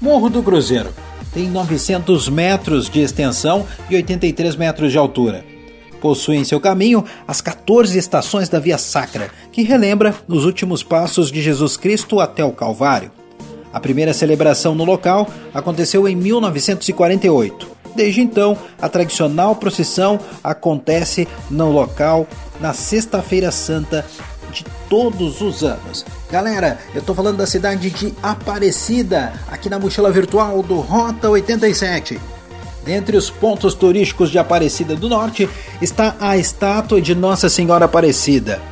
Morro 0.00 0.28
do 0.28 0.42
Cruzeiro 0.42 0.90
tem 1.32 1.48
900 1.48 2.28
metros 2.28 2.88
de 2.88 3.00
extensão 3.00 3.66
e 3.90 3.96
83 3.96 4.56
metros 4.56 4.92
de 4.92 4.98
altura 4.98 5.54
possui 6.04 6.36
em 6.36 6.44
seu 6.44 6.60
caminho 6.60 7.02
as 7.26 7.40
14 7.40 7.96
estações 7.96 8.50
da 8.50 8.58
Via 8.58 8.76
Sacra, 8.76 9.30
que 9.50 9.62
relembra 9.62 10.14
os 10.28 10.44
últimos 10.44 10.82
passos 10.82 11.32
de 11.32 11.40
Jesus 11.40 11.78
Cristo 11.78 12.20
até 12.20 12.44
o 12.44 12.52
Calvário. 12.52 13.10
A 13.72 13.80
primeira 13.80 14.12
celebração 14.12 14.74
no 14.74 14.84
local 14.84 15.26
aconteceu 15.54 16.06
em 16.06 16.14
1948. 16.14 17.66
Desde 17.96 18.20
então, 18.20 18.54
a 18.78 18.86
tradicional 18.86 19.56
procissão 19.56 20.20
acontece 20.42 21.26
no 21.50 21.72
local 21.72 22.26
na 22.60 22.74
Sexta-feira 22.74 23.50
Santa 23.50 24.04
todos 24.94 25.40
os 25.40 25.64
anos. 25.64 26.06
Galera, 26.30 26.78
eu 26.94 27.02
tô 27.02 27.12
falando 27.16 27.38
da 27.38 27.48
cidade 27.48 27.90
de 27.90 28.14
Aparecida, 28.22 29.32
aqui 29.50 29.68
na 29.68 29.76
mochila 29.76 30.08
virtual 30.08 30.62
do 30.62 30.76
Rota 30.76 31.28
87. 31.28 32.16
Dentre 32.84 33.16
os 33.16 33.28
pontos 33.28 33.74
turísticos 33.74 34.30
de 34.30 34.38
Aparecida 34.38 34.94
do 34.94 35.08
Norte 35.08 35.50
está 35.82 36.14
a 36.20 36.36
estátua 36.36 37.02
de 37.02 37.12
Nossa 37.12 37.48
Senhora 37.48 37.86
Aparecida. 37.86 38.62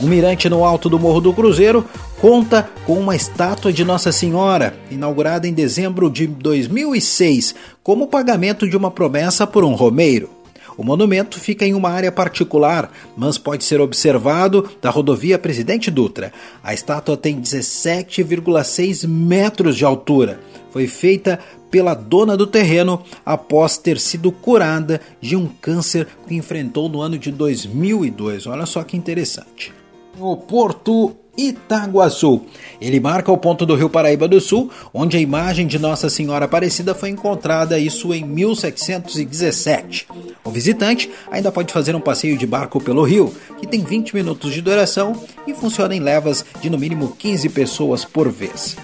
Um 0.00 0.06
mirante 0.06 0.48
no 0.48 0.64
alto 0.64 0.88
do 0.88 1.00
Morro 1.00 1.20
do 1.20 1.32
Cruzeiro 1.32 1.84
conta 2.20 2.70
com 2.86 3.00
uma 3.00 3.16
estátua 3.16 3.72
de 3.72 3.84
Nossa 3.84 4.12
Senhora, 4.12 4.76
inaugurada 4.88 5.48
em 5.48 5.52
dezembro 5.52 6.08
de 6.08 6.28
2006, 6.28 7.56
como 7.82 8.06
pagamento 8.06 8.70
de 8.70 8.76
uma 8.76 8.90
promessa 8.92 9.48
por 9.48 9.64
um 9.64 9.74
romeiro. 9.74 10.41
O 10.76 10.84
monumento 10.84 11.38
fica 11.38 11.66
em 11.66 11.74
uma 11.74 11.90
área 11.90 12.10
particular, 12.10 12.90
mas 13.16 13.38
pode 13.38 13.64
ser 13.64 13.80
observado 13.80 14.68
da 14.80 14.90
rodovia 14.90 15.38
Presidente 15.38 15.90
Dutra. 15.90 16.32
A 16.62 16.72
estátua 16.72 17.16
tem 17.16 17.40
17,6 17.40 19.06
metros 19.06 19.76
de 19.76 19.84
altura. 19.84 20.40
Foi 20.70 20.86
feita 20.86 21.38
pela 21.70 21.94
dona 21.94 22.36
do 22.36 22.46
terreno 22.46 23.02
após 23.24 23.78
ter 23.78 23.98
sido 23.98 24.30
curada 24.30 25.00
de 25.20 25.36
um 25.36 25.46
câncer 25.46 26.06
que 26.26 26.34
enfrentou 26.34 26.88
no 26.88 27.00
ano 27.00 27.18
de 27.18 27.30
2002. 27.30 28.46
Olha 28.46 28.66
só 28.66 28.82
que 28.82 28.96
interessante. 28.96 29.72
O 30.18 30.36
Porto 30.36 31.16
Itaguaçu. 31.36 32.42
Ele 32.80 33.00
marca 33.00 33.32
o 33.32 33.38
ponto 33.38 33.64
do 33.64 33.74
Rio 33.74 33.88
Paraíba 33.88 34.28
do 34.28 34.40
Sul, 34.40 34.70
onde 34.92 35.16
a 35.16 35.20
imagem 35.20 35.66
de 35.66 35.78
Nossa 35.78 36.10
Senhora 36.10 36.44
Aparecida 36.44 36.94
foi 36.94 37.08
encontrada, 37.08 37.78
isso 37.78 38.12
em 38.12 38.24
1717. 38.24 40.06
O 40.44 40.50
visitante 40.50 41.10
ainda 41.30 41.50
pode 41.50 41.72
fazer 41.72 41.96
um 41.96 42.00
passeio 42.00 42.36
de 42.36 42.46
barco 42.46 42.80
pelo 42.80 43.02
rio, 43.02 43.34
que 43.58 43.66
tem 43.66 43.82
20 43.82 44.14
minutos 44.14 44.52
de 44.52 44.60
duração 44.60 45.20
e 45.46 45.54
funciona 45.54 45.94
em 45.94 46.00
levas 46.00 46.44
de 46.60 46.68
no 46.68 46.78
mínimo 46.78 47.16
15 47.18 47.48
pessoas 47.48 48.04
por 48.04 48.30
vez. 48.30 48.76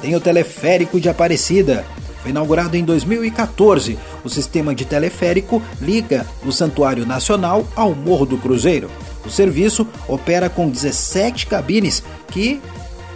Tem 0.00 0.14
o 0.14 0.20
teleférico 0.20 1.00
de 1.00 1.08
Aparecida, 1.08 1.84
inaugurado 2.28 2.76
em 2.76 2.84
2014. 2.84 3.98
O 4.24 4.28
sistema 4.28 4.74
de 4.74 4.84
teleférico 4.84 5.62
liga 5.80 6.26
o 6.44 6.52
Santuário 6.52 7.06
Nacional 7.06 7.66
ao 7.74 7.94
Morro 7.94 8.26
do 8.26 8.38
Cruzeiro. 8.38 8.90
O 9.24 9.30
serviço 9.30 9.86
opera 10.08 10.48
com 10.48 10.68
17 10.68 11.46
cabines 11.46 12.02
que 12.28 12.60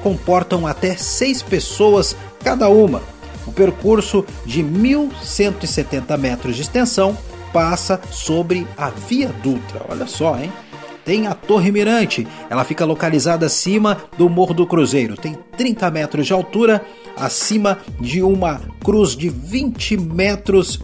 comportam 0.03 0.67
até 0.67 0.97
6 0.97 1.43
pessoas 1.43 2.17
cada 2.43 2.69
uma. 2.69 3.03
O 3.47 3.53
percurso 3.53 4.25
de 4.45 4.63
1.170 4.63 6.17
metros 6.19 6.57
de 6.57 6.63
extensão 6.63 7.17
passa 7.53 8.01
sobre 8.11 8.67
a 8.77 8.91
Via 8.91 9.29
Dutra. 9.43 9.83
Olha 9.89 10.07
só, 10.07 10.39
hein? 10.39 10.53
Tem 11.05 11.27
a 11.27 11.35
Torre 11.35 11.73
Mirante, 11.73 12.29
ela 12.49 12.63
fica 12.63 12.85
localizada 12.85 13.47
acima 13.47 13.97
do 14.19 14.29
Morro 14.29 14.53
do 14.53 14.67
Cruzeiro, 14.67 15.17
tem 15.17 15.37
30 15.57 15.91
metros 15.91 16.27
de 16.27 16.33
altura, 16.33 16.85
acima 17.17 17.79
de 18.01 18.23
uma 18.23 18.61
cruz 18.83 19.17
de 19.17 19.29
20 19.29 19.97
metros 19.97 20.81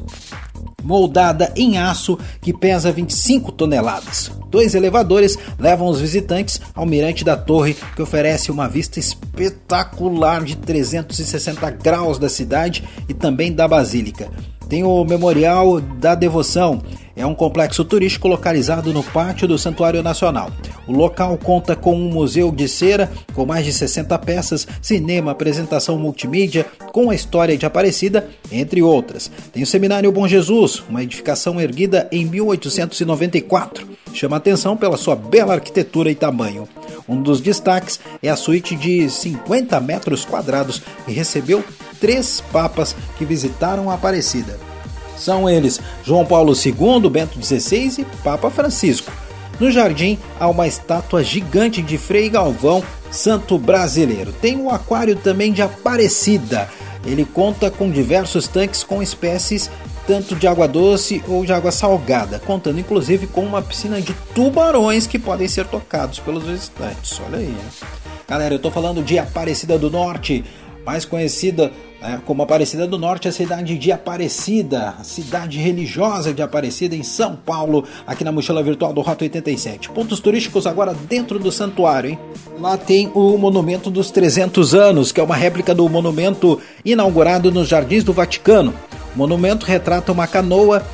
moldada 0.86 1.52
em 1.56 1.78
aço 1.78 2.16
que 2.40 2.52
pesa 2.52 2.92
25 2.92 3.50
toneladas. 3.52 4.30
Dois 4.48 4.74
elevadores 4.74 5.36
levam 5.58 5.88
os 5.88 6.00
visitantes 6.00 6.60
ao 6.74 6.86
mirante 6.86 7.24
da 7.24 7.36
torre, 7.36 7.76
que 7.94 8.00
oferece 8.00 8.52
uma 8.52 8.68
vista 8.68 9.00
espetacular 9.00 10.44
de 10.44 10.56
360 10.56 11.68
graus 11.72 12.18
da 12.18 12.28
cidade 12.28 12.84
e 13.08 13.12
também 13.12 13.52
da 13.52 13.66
basílica. 13.66 14.30
tem 14.68 14.82
o 14.82 15.04
Memorial 15.04 15.80
da 15.80 16.14
Devoção. 16.14 16.82
É 17.16 17.24
um 17.24 17.34
complexo 17.34 17.82
turístico 17.82 18.28
localizado 18.28 18.92
no 18.92 19.02
pátio 19.02 19.48
do 19.48 19.56
Santuário 19.56 20.02
Nacional. 20.02 20.50
O 20.86 20.92
local 20.92 21.38
conta 21.38 21.74
com 21.74 21.96
um 21.96 22.10
museu 22.10 22.52
de 22.52 22.68
cera 22.68 23.10
com 23.32 23.46
mais 23.46 23.64
de 23.64 23.72
60 23.72 24.18
peças, 24.18 24.68
cinema, 24.82 25.30
apresentação 25.30 25.98
multimídia 25.98 26.66
com 26.92 27.08
a 27.08 27.14
história 27.14 27.56
de 27.56 27.64
Aparecida, 27.64 28.28
entre 28.52 28.82
outras. 28.82 29.30
Tem 29.50 29.62
o 29.62 29.66
Seminário 29.66 30.12
Bom 30.12 30.28
Jesus, 30.28 30.84
uma 30.90 31.02
edificação 31.02 31.58
erguida 31.58 32.06
em 32.12 32.26
1894. 32.26 33.88
Chama 34.12 34.36
atenção 34.36 34.76
pela 34.76 34.98
sua 34.98 35.16
bela 35.16 35.54
arquitetura 35.54 36.10
e 36.10 36.14
tamanho. 36.14 36.68
Um 37.08 37.22
dos 37.22 37.40
destaques 37.40 37.98
é 38.22 38.28
a 38.28 38.36
suíte 38.36 38.76
de 38.76 39.08
50 39.08 39.80
metros 39.80 40.26
quadrados 40.26 40.82
que 41.06 41.12
recebeu 41.12 41.64
três 41.98 42.42
papas 42.52 42.94
que 43.16 43.24
visitaram 43.24 43.90
a 43.90 43.94
Aparecida. 43.94 44.75
São 45.16 45.48
eles 45.48 45.80
João 46.04 46.24
Paulo 46.24 46.52
II, 46.54 47.08
Bento 47.10 47.42
XVI 47.42 47.94
e 47.98 48.04
Papa 48.22 48.50
Francisco. 48.50 49.10
No 49.58 49.70
jardim 49.70 50.18
há 50.38 50.48
uma 50.48 50.66
estátua 50.66 51.24
gigante 51.24 51.80
de 51.80 51.96
Frei 51.96 52.28
Galvão, 52.28 52.84
santo 53.10 53.58
brasileiro. 53.58 54.32
Tem 54.32 54.56
um 54.56 54.70
aquário 54.70 55.16
também 55.16 55.52
de 55.52 55.62
Aparecida. 55.62 56.68
Ele 57.04 57.24
conta 57.24 57.70
com 57.70 57.90
diversos 57.90 58.46
tanques 58.48 58.82
com 58.82 59.02
espécies 59.02 59.70
tanto 60.06 60.36
de 60.36 60.46
água 60.46 60.68
doce 60.68 61.22
ou 61.26 61.44
de 61.44 61.52
água 61.52 61.72
salgada, 61.72 62.38
contando 62.38 62.78
inclusive 62.78 63.26
com 63.26 63.42
uma 63.42 63.60
piscina 63.60 64.00
de 64.00 64.14
tubarões 64.34 65.06
que 65.06 65.18
podem 65.18 65.48
ser 65.48 65.66
tocados 65.66 66.20
pelos 66.20 66.44
visitantes. 66.44 67.20
Olha 67.26 67.38
aí. 67.38 67.54
Galera, 68.28 68.54
eu 68.54 68.56
estou 68.56 68.70
falando 68.70 69.02
de 69.02 69.18
Aparecida 69.18 69.76
do 69.76 69.90
Norte, 69.90 70.44
mais 70.84 71.04
conhecida 71.04 71.72
né, 72.06 72.20
como 72.24 72.42
Aparecida 72.42 72.86
do 72.86 72.98
Norte, 72.98 73.26
a 73.26 73.32
cidade 73.32 73.76
de 73.76 73.90
Aparecida, 73.90 74.94
a 74.98 75.02
cidade 75.02 75.58
religiosa 75.58 76.32
de 76.32 76.40
Aparecida 76.40 76.94
em 76.94 77.02
São 77.02 77.34
Paulo, 77.34 77.84
aqui 78.06 78.22
na 78.22 78.30
mochila 78.30 78.62
virtual 78.62 78.92
do 78.92 79.00
Rota 79.00 79.24
87. 79.24 79.90
Pontos 79.90 80.20
turísticos 80.20 80.68
agora 80.68 80.94
dentro 80.94 81.38
do 81.38 81.50
santuário, 81.50 82.10
hein? 82.10 82.18
Lá 82.60 82.76
tem 82.76 83.10
o 83.12 83.36
Monumento 83.36 83.90
dos 83.90 84.12
300 84.12 84.72
Anos, 84.72 85.10
que 85.10 85.20
é 85.20 85.22
uma 85.22 85.34
réplica 85.34 85.74
do 85.74 85.88
monumento 85.88 86.60
inaugurado 86.84 87.50
nos 87.50 87.66
Jardins 87.66 88.04
do 88.04 88.12
Vaticano. 88.12 88.72
O 89.14 89.18
monumento 89.18 89.66
retrata 89.66 90.12
uma 90.12 90.26
canoa 90.26 90.84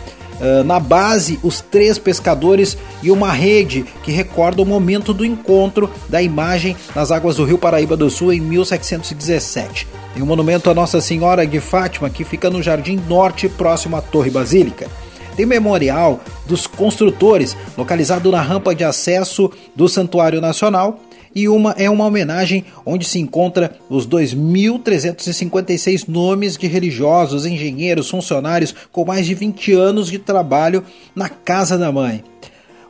Uh, 0.40 0.64
na 0.64 0.80
base, 0.80 1.38
os 1.40 1.60
três 1.60 1.98
pescadores 1.98 2.76
e 3.00 3.12
uma 3.12 3.30
rede 3.30 3.84
que 4.02 4.10
recorda 4.10 4.60
o 4.60 4.66
momento 4.66 5.14
do 5.14 5.24
encontro 5.24 5.88
da 6.08 6.20
imagem 6.20 6.74
nas 6.96 7.12
águas 7.12 7.36
do 7.36 7.44
Rio 7.44 7.58
Paraíba 7.58 7.96
do 7.96 8.10
Sul 8.10 8.32
em 8.32 8.40
1717. 8.40 9.86
Tem 10.14 10.22
um 10.22 10.26
monumento 10.26 10.68
a 10.68 10.74
Nossa 10.74 11.00
Senhora 11.00 11.46
de 11.46 11.58
Fátima, 11.58 12.10
que 12.10 12.22
fica 12.22 12.50
no 12.50 12.62
Jardim 12.62 13.00
Norte, 13.08 13.48
próximo 13.48 13.96
à 13.96 14.02
Torre 14.02 14.30
Basílica. 14.30 14.86
Tem 15.34 15.46
memorial 15.46 16.20
dos 16.46 16.66
construtores, 16.66 17.56
localizado 17.78 18.30
na 18.30 18.42
rampa 18.42 18.74
de 18.74 18.84
acesso 18.84 19.50
do 19.74 19.88
Santuário 19.88 20.38
Nacional, 20.38 21.00
e 21.34 21.48
uma 21.48 21.74
é 21.78 21.88
uma 21.88 22.04
homenagem 22.04 22.66
onde 22.84 23.06
se 23.06 23.18
encontra 23.18 23.74
os 23.88 24.06
2.356 24.06 26.06
nomes 26.06 26.58
de 26.58 26.66
religiosos, 26.66 27.46
engenheiros, 27.46 28.10
funcionários 28.10 28.74
com 28.92 29.06
mais 29.06 29.24
de 29.24 29.34
20 29.34 29.72
anos 29.72 30.10
de 30.10 30.18
trabalho 30.18 30.84
na 31.16 31.30
Casa 31.30 31.78
da 31.78 31.90
Mãe. 31.90 32.22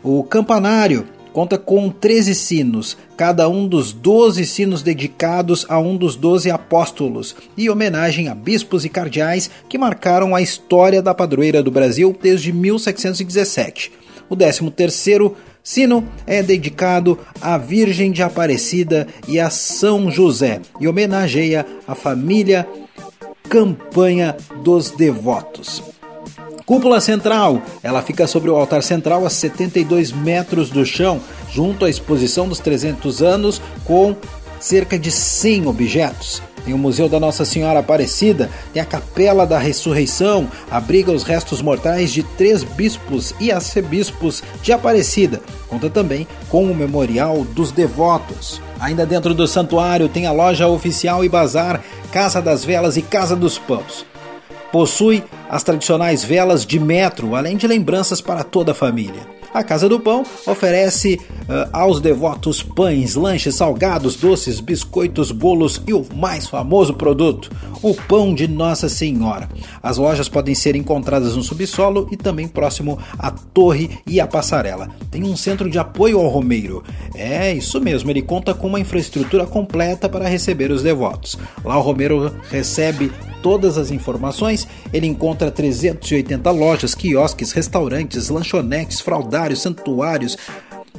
O 0.02 0.24
campanário 0.24 1.06
conta 1.32 1.58
com 1.58 1.88
13 1.88 2.34
sinos, 2.34 2.96
cada 3.16 3.48
um 3.48 3.66
dos 3.66 3.92
12 3.92 4.44
sinos 4.44 4.82
dedicados 4.82 5.64
a 5.68 5.78
um 5.78 5.96
dos 5.96 6.14
12 6.16 6.50
apóstolos, 6.50 7.34
e 7.56 7.70
homenagem 7.70 8.28
a 8.28 8.34
bispos 8.34 8.84
e 8.84 8.88
cardeais 8.88 9.50
que 9.68 9.78
marcaram 9.78 10.34
a 10.34 10.42
história 10.42 11.00
da 11.00 11.14
padroeira 11.14 11.62
do 11.62 11.70
Brasil 11.70 12.16
desde 12.20 12.52
1717. 12.52 13.92
O 14.28 14.36
13º 14.36 15.34
Sino 15.62 16.04
é 16.26 16.42
dedicado 16.42 17.18
à 17.40 17.56
Virgem 17.56 18.10
de 18.10 18.22
Aparecida 18.22 19.06
e 19.28 19.38
a 19.38 19.48
São 19.48 20.10
José 20.10 20.60
e 20.80 20.88
homenageia 20.88 21.64
a 21.86 21.94
família 21.94 22.66
Campanha 23.48 24.36
dos 24.64 24.90
Devotos. 24.90 25.82
Cúpula 26.72 27.02
central, 27.02 27.60
ela 27.82 28.00
fica 28.00 28.26
sobre 28.26 28.48
o 28.48 28.56
altar 28.56 28.82
central 28.82 29.26
a 29.26 29.28
72 29.28 30.10
metros 30.10 30.70
do 30.70 30.86
chão, 30.86 31.20
junto 31.50 31.84
à 31.84 31.90
exposição 31.90 32.48
dos 32.48 32.60
300 32.60 33.20
anos, 33.20 33.60
com 33.84 34.16
cerca 34.58 34.98
de 34.98 35.10
100 35.10 35.66
objetos. 35.66 36.42
Tem 36.64 36.72
o 36.72 36.78
Museu 36.78 37.10
da 37.10 37.20
Nossa 37.20 37.44
Senhora 37.44 37.80
Aparecida, 37.80 38.48
tem 38.72 38.80
a 38.80 38.86
Capela 38.86 39.46
da 39.46 39.58
Ressurreição, 39.58 40.48
abriga 40.70 41.12
os 41.12 41.24
restos 41.24 41.60
mortais 41.60 42.10
de 42.10 42.22
três 42.22 42.64
bispos 42.64 43.34
e 43.38 43.52
arcebispos 43.52 44.42
de 44.62 44.72
Aparecida. 44.72 45.42
Conta 45.68 45.90
também 45.90 46.26
com 46.48 46.64
o 46.64 46.74
Memorial 46.74 47.44
dos 47.44 47.70
Devotos. 47.70 48.62
Ainda 48.80 49.04
dentro 49.04 49.34
do 49.34 49.46
santuário 49.46 50.08
tem 50.08 50.26
a 50.26 50.32
loja 50.32 50.66
oficial 50.68 51.22
e 51.22 51.28
bazar 51.28 51.84
Casa 52.10 52.40
das 52.40 52.64
Velas 52.64 52.96
e 52.96 53.02
Casa 53.02 53.36
dos 53.36 53.58
Pãos. 53.58 54.10
Possui 54.72 55.22
as 55.50 55.62
tradicionais 55.62 56.24
velas 56.24 56.64
de 56.64 56.80
metro, 56.80 57.36
além 57.36 57.56
de 57.58 57.66
lembranças 57.66 58.22
para 58.22 58.42
toda 58.42 58.72
a 58.72 58.74
família. 58.74 59.41
A 59.54 59.62
Casa 59.62 59.86
do 59.86 60.00
Pão 60.00 60.24
oferece 60.46 61.20
uh, 61.42 61.68
aos 61.74 62.00
devotos 62.00 62.62
pães, 62.62 63.14
lanches, 63.14 63.54
salgados, 63.54 64.16
doces, 64.16 64.60
biscoitos, 64.60 65.30
bolos 65.30 65.82
e 65.86 65.92
o 65.92 66.06
mais 66.14 66.46
famoso 66.46 66.94
produto, 66.94 67.50
o 67.82 67.94
pão 67.94 68.34
de 68.34 68.48
Nossa 68.48 68.88
Senhora. 68.88 69.50
As 69.82 69.98
lojas 69.98 70.26
podem 70.26 70.54
ser 70.54 70.74
encontradas 70.74 71.36
no 71.36 71.42
subsolo 71.42 72.08
e 72.10 72.16
também 72.16 72.48
próximo 72.48 72.98
à 73.18 73.30
torre 73.30 73.98
e 74.06 74.20
à 74.20 74.26
passarela. 74.26 74.88
Tem 75.10 75.22
um 75.22 75.36
centro 75.36 75.68
de 75.68 75.78
apoio 75.78 76.18
ao 76.18 76.28
Romeiro. 76.28 76.82
É 77.14 77.52
isso 77.52 77.78
mesmo, 77.78 78.10
ele 78.10 78.22
conta 78.22 78.54
com 78.54 78.68
uma 78.68 78.80
infraestrutura 78.80 79.46
completa 79.46 80.08
para 80.08 80.28
receber 80.28 80.70
os 80.70 80.82
devotos. 80.82 81.38
Lá 81.62 81.76
o 81.76 81.82
Romeiro 81.82 82.34
recebe 82.50 83.12
todas 83.42 83.76
as 83.76 83.90
informações, 83.90 84.66
ele 84.92 85.06
encontra 85.06 85.50
380 85.50 86.48
lojas, 86.52 86.94
quiosques, 86.94 87.50
restaurantes, 87.50 88.28
lanchonetes, 88.28 89.00
santuários, 89.60 90.36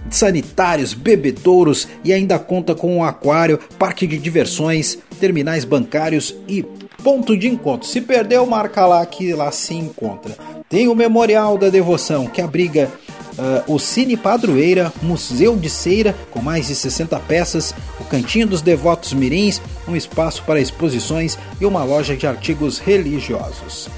sanitários, 0.09 0.93
bebedouros 0.93 1.87
e 2.03 2.13
ainda 2.13 2.37
conta 2.37 2.75
com 2.75 2.97
um 2.97 3.03
aquário, 3.03 3.59
parque 3.77 4.05
de 4.05 4.17
diversões, 4.17 4.97
terminais 5.19 5.65
bancários 5.65 6.35
e 6.47 6.63
ponto 7.03 7.37
de 7.37 7.47
encontro. 7.47 7.87
Se 7.87 8.01
perdeu, 8.01 8.45
marca 8.45 8.85
lá 8.85 9.05
que 9.05 9.33
lá 9.33 9.51
se 9.51 9.73
encontra. 9.73 10.35
Tem 10.69 10.87
o 10.87 10.95
Memorial 10.95 11.57
da 11.57 11.69
Devoção, 11.69 12.27
que 12.27 12.41
abriga 12.41 12.89
uh, 13.33 13.73
o 13.73 13.79
Cine 13.79 14.15
Padroeira, 14.15 14.91
Museu 15.01 15.55
de 15.55 15.69
Ceira, 15.69 16.15
com 16.31 16.41
mais 16.41 16.67
de 16.67 16.75
60 16.75 17.19
peças, 17.21 17.73
o 17.99 18.03
Cantinho 18.05 18.47
dos 18.47 18.61
Devotos 18.61 19.13
Mirins, 19.13 19.61
um 19.87 19.95
espaço 19.95 20.43
para 20.43 20.61
exposições 20.61 21.37
e 21.59 21.65
uma 21.65 21.83
loja 21.83 22.15
de 22.15 22.25
artigos 22.25 22.79
religiosos. 22.79 23.89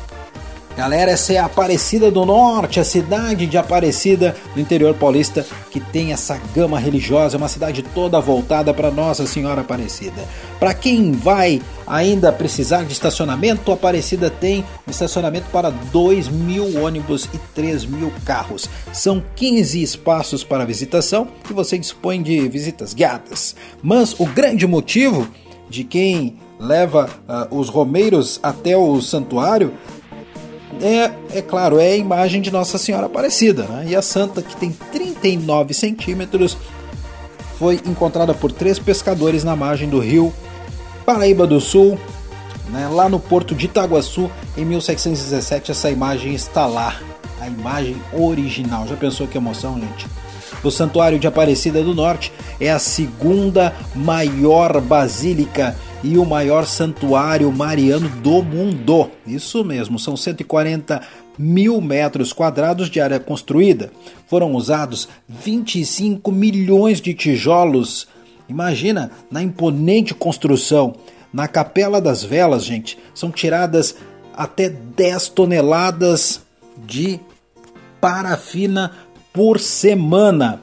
Galera, 0.78 1.11
essa 1.11 1.32
é 1.32 1.38
a 1.38 1.45
Aparecida 1.45 2.11
do 2.11 2.26
Norte, 2.26 2.82
a 2.82 2.84
cidade 2.84 3.47
de 3.47 3.57
Aparecida, 3.57 4.36
no 4.53 4.61
interior 4.61 4.93
paulista, 4.93 5.45
que 5.71 5.80
tem 5.80 6.11
essa 6.11 6.38
gama 6.53 6.78
religiosa, 6.78 7.38
uma 7.38 7.47
cidade 7.47 7.82
toda 7.82 8.19
voltada 8.19 8.73
para 8.73 8.91
Nossa 8.91 9.26
Senhora 9.26 9.61
Aparecida. 9.61 10.28
Para 10.59 10.73
quem 10.73 11.13
vai 11.13 11.61
ainda 11.88 12.30
precisar 12.30 12.84
de 12.84 12.91
estacionamento, 12.91 13.71
Aparecida 13.71 14.30
tem 14.30 14.65
um 14.86 14.91
estacionamento 14.91 15.45
para 15.49 15.69
2 15.69 16.28
mil 16.28 16.82
ônibus 16.84 17.30
e 17.34 17.38
3 17.53 17.86
mil 17.86 18.11
carros. 18.26 18.69
São 18.91 19.23
15 19.34 19.82
espaços 19.82 20.43
para 20.43 20.65
visitação 20.65 21.30
e 21.49 21.53
você 21.53 21.78
dispõe 21.78 22.21
de 22.21 22.49
visitas 22.49 22.93
guiadas. 22.93 23.55
Mas 23.82 24.13
o 24.19 24.26
grande 24.26 24.67
motivo 24.67 25.26
de 25.69 25.86
quem 25.86 26.36
leva 26.59 27.09
uh, 27.28 27.57
os 27.57 27.69
romeiros 27.69 28.39
até 28.41 28.78
o 28.78 29.01
santuário 29.01 29.73
é, 30.82 31.38
é 31.38 31.41
claro, 31.41 31.80
é 31.80 31.91
a 31.91 31.97
imagem 31.97 32.41
de 32.41 32.51
Nossa 32.51 32.78
Senhora 32.78 33.05
Aparecida. 33.05 33.63
Né? 33.63 33.88
E 33.89 33.95
a 33.95 34.01
santa, 34.01 34.41
que 34.41 34.55
tem 34.55 34.71
39 34.91 35.73
centímetros, 35.73 36.57
foi 37.57 37.82
encontrada 37.86 38.34
por 38.34 38.51
três 38.51 38.80
pescadores 38.80 39.43
na 39.43 39.55
margem 39.55 39.89
do 39.89 39.99
rio 39.99 40.34
Paraíba 41.05 41.45
do 41.45 41.61
Sul, 41.61 41.99
né? 42.69 42.88
lá 42.91 43.07
no 43.07 43.19
porto 43.19 43.53
de 43.53 43.65
Itaguaçu, 43.65 44.30
em 44.57 44.65
1717. 44.65 45.71
Essa 45.71 45.89
imagem 45.89 46.34
está 46.34 46.65
lá, 46.65 46.99
a 47.39 47.47
imagem 47.47 47.95
original. 48.11 48.88
Já 48.88 48.95
pensou 48.95 49.28
que 49.28 49.38
emoção, 49.38 49.80
gente? 49.80 50.07
O 50.63 50.71
Santuário 50.71 51.19
de 51.19 51.28
Aparecida 51.28 51.84
do 51.84 51.93
Norte 51.93 52.32
é 52.59 52.71
a 52.71 52.80
segunda 52.80 53.73
maior 53.93 54.82
basílica 54.82 55.76
e 56.06 56.20
o 56.20 56.26
maior 56.26 56.68
santuário 56.68 57.51
mariano 57.51 58.08
do 58.08 58.43
mundo. 58.43 59.10
Isso 59.26 59.66
mesmo, 59.66 59.97
são 59.97 60.16
140 60.16 61.01
mil 61.38 61.82
metros 61.82 62.32
quadrados 62.32 62.91
de 62.91 63.01
área 63.01 63.20
construída. 63.20 63.91
Foram 64.28 64.53
usados 64.53 65.10
25 65.28 66.32
milhões 66.32 67.01
de 67.01 67.16
tijolos. 67.16 68.08
Imagina 68.47 69.10
na 69.32 69.41
imponente 69.41 70.14
construção. 70.14 70.93
Na 71.34 71.47
Capela 71.47 71.99
das 71.99 72.24
Velas, 72.24 72.64
gente, 72.64 72.99
são 73.14 73.32
tiradas 73.32 73.95
até 74.38 74.70
10 74.70 75.30
toneladas 75.30 76.41
de 76.86 77.20
parafina 77.99 78.91
por 79.34 79.60
semana. 79.60 80.62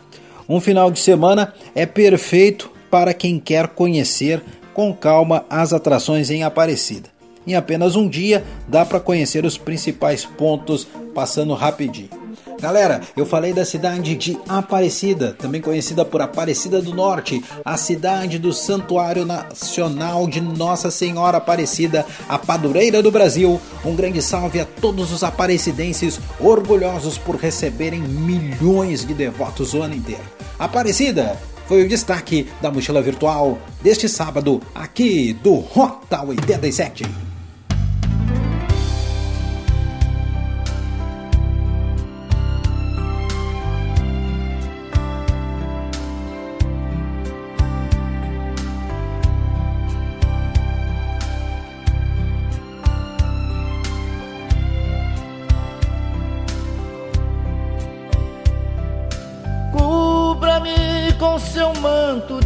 Um 0.48 0.60
final 0.60 0.88
de 0.88 1.00
semana 1.00 1.52
é 1.74 1.84
perfeito 1.84 2.70
para 2.88 3.12
quem 3.12 3.40
quer 3.40 3.66
conhecer 3.68 4.40
com 4.74 4.94
calma 4.94 5.44
as 5.48 5.72
atrações 5.72 6.30
em 6.30 6.42
Aparecida. 6.42 7.08
Em 7.46 7.54
apenas 7.54 7.96
um 7.96 8.08
dia 8.08 8.44
dá 8.68 8.84
para 8.84 9.00
conhecer 9.00 9.44
os 9.44 9.58
principais 9.58 10.24
pontos 10.24 10.86
passando 11.14 11.54
rapidinho. 11.54 12.22
Galera, 12.60 13.00
eu 13.16 13.26
falei 13.26 13.52
da 13.52 13.64
cidade 13.64 14.14
de 14.14 14.38
Aparecida, 14.48 15.34
também 15.36 15.60
conhecida 15.60 16.04
por 16.04 16.22
Aparecida 16.22 16.80
do 16.80 16.94
Norte, 16.94 17.42
a 17.64 17.76
cidade 17.76 18.38
do 18.38 18.52
Santuário 18.52 19.26
Nacional 19.26 20.28
de 20.28 20.40
Nossa 20.40 20.88
Senhora 20.88 21.38
Aparecida, 21.38 22.06
a 22.28 22.38
padureira 22.38 23.02
do 23.02 23.10
Brasil. 23.10 23.60
Um 23.84 23.96
grande 23.96 24.22
salve 24.22 24.60
a 24.60 24.64
todos 24.64 25.10
os 25.10 25.24
aparecidenses 25.24 26.20
orgulhosos 26.38 27.18
por 27.18 27.34
receberem 27.34 28.00
milhões 28.00 29.04
de 29.04 29.12
devotos 29.12 29.74
o 29.74 29.82
ano 29.82 29.96
inteiro. 29.96 30.22
Aparecida 30.56 31.36
foi 31.72 31.84
o 31.84 31.88
destaque 31.88 32.46
da 32.60 32.70
mochila 32.70 33.00
virtual 33.00 33.58
deste 33.80 34.06
sábado 34.06 34.60
aqui 34.74 35.32
do 35.32 35.54
Rota 35.54 36.22
87. 36.22 37.31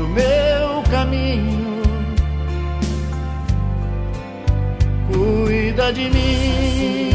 Do 0.00 0.08
meu 0.08 0.82
caminho. 0.90 1.82
Cuida 5.12 5.92
de 5.92 6.08
mim. 6.08 7.10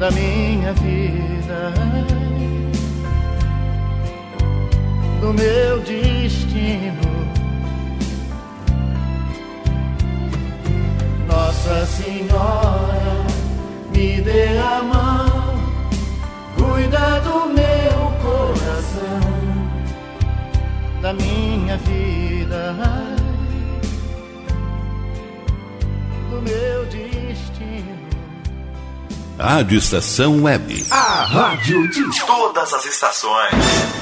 Da 0.00 0.10
minha 0.12 0.72
vida, 0.72 1.74
do 5.20 5.34
meu 5.34 5.80
destino. 5.80 7.10
Nossa 11.28 11.84
Senhora 11.84 12.99
me 14.20 14.24
dê 14.24 14.58
a 14.58 14.82
mão, 14.82 15.60
cuida 16.56 17.20
do 17.20 17.46
meu 17.46 18.12
coração, 18.22 19.20
da 21.00 21.12
minha 21.14 21.76
vida, 21.78 22.76
do 26.30 26.42
meu 26.42 26.84
destino. 26.86 27.98
Rádio 29.38 29.78
Estação 29.78 30.42
Web. 30.42 30.86
A 30.90 31.24
rádio 31.24 31.88
de 31.88 32.26
todas 32.26 32.74
as 32.74 32.84
estações. 32.84 33.99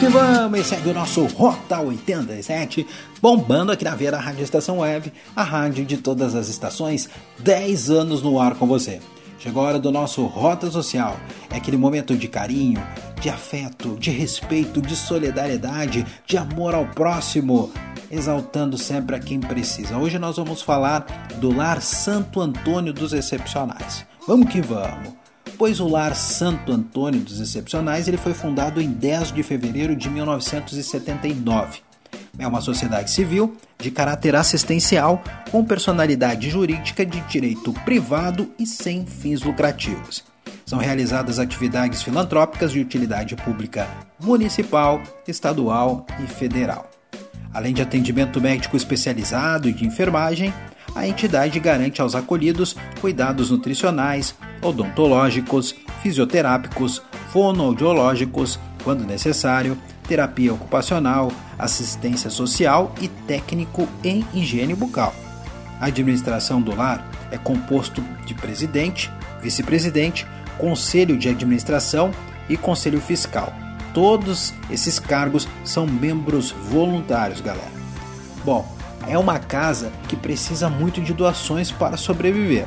Que 0.00 0.08
vamos 0.08 0.58
e 0.58 0.64
segue 0.64 0.88
o 0.88 0.94
nosso 0.94 1.26
Rota 1.26 1.78
87, 1.78 2.86
bombando 3.20 3.70
aqui 3.70 3.84
na 3.84 3.94
Vera 3.94 4.18
Rádio 4.18 4.42
Estação 4.42 4.78
Web, 4.78 5.12
a 5.36 5.42
rádio 5.42 5.84
de 5.84 5.98
todas 5.98 6.34
as 6.34 6.48
estações, 6.48 7.06
10 7.40 7.90
anos 7.90 8.22
no 8.22 8.40
ar 8.40 8.54
com 8.54 8.66
você. 8.66 8.98
Chegou 9.38 9.62
a 9.62 9.66
hora 9.66 9.78
do 9.78 9.92
nosso 9.92 10.24
Rota 10.24 10.70
Social, 10.70 11.20
é 11.50 11.56
aquele 11.58 11.76
momento 11.76 12.16
de 12.16 12.28
carinho, 12.28 12.82
de 13.20 13.28
afeto, 13.28 13.98
de 14.00 14.10
respeito, 14.10 14.80
de 14.80 14.96
solidariedade, 14.96 16.06
de 16.26 16.38
amor 16.38 16.74
ao 16.74 16.86
próximo, 16.86 17.70
exaltando 18.10 18.78
sempre 18.78 19.16
a 19.16 19.20
quem 19.20 19.38
precisa. 19.38 19.98
Hoje 19.98 20.18
nós 20.18 20.38
vamos 20.38 20.62
falar 20.62 21.00
do 21.36 21.54
Lar 21.54 21.82
Santo 21.82 22.40
Antônio 22.40 22.94
dos 22.94 23.12
Excepcionais. 23.12 24.06
Vamos 24.26 24.50
que 24.50 24.62
vamos! 24.62 25.19
Pois 25.60 25.78
o 25.78 25.86
Lar 25.86 26.16
Santo 26.16 26.72
Antônio 26.72 27.20
dos 27.20 27.38
Excepcionais 27.38 28.08
ele 28.08 28.16
foi 28.16 28.32
fundado 28.32 28.80
em 28.80 28.90
10 28.90 29.30
de 29.30 29.42
fevereiro 29.42 29.94
de 29.94 30.08
1979. 30.08 31.80
É 32.38 32.48
uma 32.48 32.62
sociedade 32.62 33.10
civil 33.10 33.54
de 33.78 33.90
caráter 33.90 34.34
assistencial 34.34 35.22
com 35.50 35.62
personalidade 35.62 36.48
jurídica 36.48 37.04
de 37.04 37.20
direito 37.28 37.74
privado 37.84 38.50
e 38.58 38.64
sem 38.64 39.04
fins 39.04 39.42
lucrativos. 39.42 40.24
São 40.64 40.78
realizadas 40.78 41.38
atividades 41.38 42.02
filantrópicas 42.02 42.72
de 42.72 42.80
utilidade 42.80 43.36
pública 43.36 43.86
municipal, 44.18 44.98
estadual 45.28 46.06
e 46.24 46.26
federal. 46.26 46.90
Além 47.52 47.74
de 47.74 47.82
atendimento 47.82 48.40
médico 48.40 48.78
especializado 48.78 49.68
e 49.68 49.74
de 49.74 49.84
enfermagem, 49.84 50.54
a 50.94 51.06
entidade 51.06 51.58
garante 51.60 52.00
aos 52.00 52.14
acolhidos 52.14 52.76
cuidados 53.00 53.50
nutricionais, 53.50 54.34
odontológicos, 54.62 55.74
fisioterápicos, 56.02 57.02
fonoaudiológicos, 57.32 58.58
quando 58.82 59.06
necessário, 59.06 59.76
terapia 60.08 60.52
ocupacional, 60.52 61.32
assistência 61.58 62.30
social 62.30 62.94
e 63.00 63.08
técnico 63.08 63.88
em 64.02 64.24
higiene 64.34 64.74
bucal. 64.74 65.14
A 65.80 65.86
administração 65.86 66.60
do 66.60 66.74
lar 66.74 67.08
é 67.30 67.38
composto 67.38 68.02
de 68.26 68.34
presidente, 68.34 69.10
vice-presidente, 69.40 70.26
conselho 70.58 71.16
de 71.16 71.28
administração 71.28 72.10
e 72.48 72.56
conselho 72.56 73.00
fiscal. 73.00 73.52
Todos 73.94 74.52
esses 74.70 74.98
cargos 74.98 75.48
são 75.64 75.86
membros 75.86 76.50
voluntários, 76.50 77.40
galera. 77.40 77.70
Bom, 78.44 78.79
é 79.08 79.18
uma 79.18 79.38
casa 79.38 79.92
que 80.08 80.16
precisa 80.16 80.68
muito 80.68 81.00
de 81.00 81.12
doações 81.12 81.70
para 81.70 81.96
sobreviver. 81.96 82.66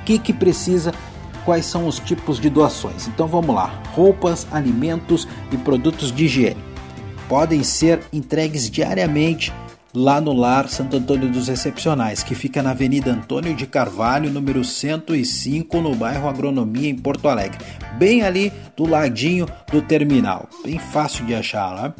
O 0.00 0.04
que, 0.04 0.18
que 0.18 0.32
precisa? 0.32 0.92
Quais 1.44 1.64
são 1.64 1.86
os 1.86 1.98
tipos 1.98 2.38
de 2.38 2.50
doações? 2.50 3.08
Então 3.08 3.26
vamos 3.26 3.54
lá: 3.54 3.82
roupas, 3.92 4.46
alimentos 4.50 5.26
e 5.50 5.56
produtos 5.56 6.12
de 6.12 6.24
higiene 6.24 6.70
podem 7.30 7.62
ser 7.62 8.00
entregues 8.12 8.68
diariamente 8.68 9.52
lá 9.94 10.20
no 10.20 10.32
Lar 10.32 10.68
Santo 10.68 10.96
Antônio 10.96 11.30
dos 11.30 11.48
Excepcionais, 11.48 12.24
que 12.24 12.34
fica 12.34 12.60
na 12.60 12.72
Avenida 12.72 13.12
Antônio 13.12 13.54
de 13.54 13.68
Carvalho, 13.68 14.32
número 14.32 14.64
105, 14.64 15.80
no 15.80 15.94
bairro 15.94 16.28
Agronomia, 16.28 16.90
em 16.90 16.96
Porto 16.96 17.28
Alegre, 17.28 17.64
bem 17.96 18.22
ali 18.22 18.52
do 18.76 18.84
ladinho 18.84 19.46
do 19.70 19.80
terminal, 19.80 20.48
bem 20.64 20.80
fácil 20.80 21.24
de 21.24 21.32
achar, 21.32 21.72
né? 21.80 21.94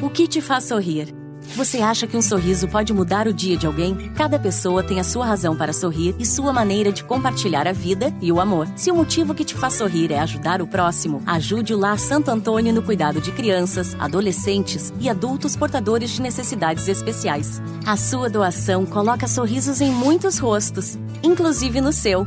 O 0.00 0.10
que 0.10 0.28
te 0.28 0.40
faz 0.40 0.64
sorrir? 0.64 1.17
Você 1.56 1.78
acha 1.78 2.06
que 2.06 2.16
um 2.16 2.22
sorriso 2.22 2.68
pode 2.68 2.92
mudar 2.92 3.26
o 3.26 3.32
dia 3.32 3.56
de 3.56 3.66
alguém? 3.66 4.12
Cada 4.14 4.38
pessoa 4.38 4.82
tem 4.82 5.00
a 5.00 5.04
sua 5.04 5.26
razão 5.26 5.56
para 5.56 5.72
sorrir 5.72 6.14
e 6.18 6.24
sua 6.24 6.52
maneira 6.52 6.92
de 6.92 7.02
compartilhar 7.02 7.66
a 7.66 7.72
vida 7.72 8.14
e 8.20 8.30
o 8.30 8.40
amor. 8.40 8.68
Se 8.76 8.90
o 8.90 8.94
motivo 8.94 9.34
que 9.34 9.44
te 9.44 9.54
faz 9.54 9.74
sorrir 9.74 10.12
é 10.12 10.18
ajudar 10.20 10.62
o 10.62 10.66
próximo, 10.66 11.22
ajude 11.26 11.74
o 11.74 11.78
Lar 11.78 11.98
Santo 11.98 12.30
Antônio 12.30 12.72
no 12.72 12.82
cuidado 12.82 13.20
de 13.20 13.32
crianças, 13.32 13.96
adolescentes 13.98 14.92
e 15.00 15.08
adultos 15.08 15.56
portadores 15.56 16.10
de 16.10 16.22
necessidades 16.22 16.86
especiais. 16.86 17.60
A 17.84 17.96
sua 17.96 18.28
doação 18.28 18.86
coloca 18.86 19.26
sorrisos 19.26 19.80
em 19.80 19.90
muitos 19.90 20.38
rostos, 20.38 20.96
inclusive 21.22 21.80
no 21.80 21.92
seu. 21.92 22.26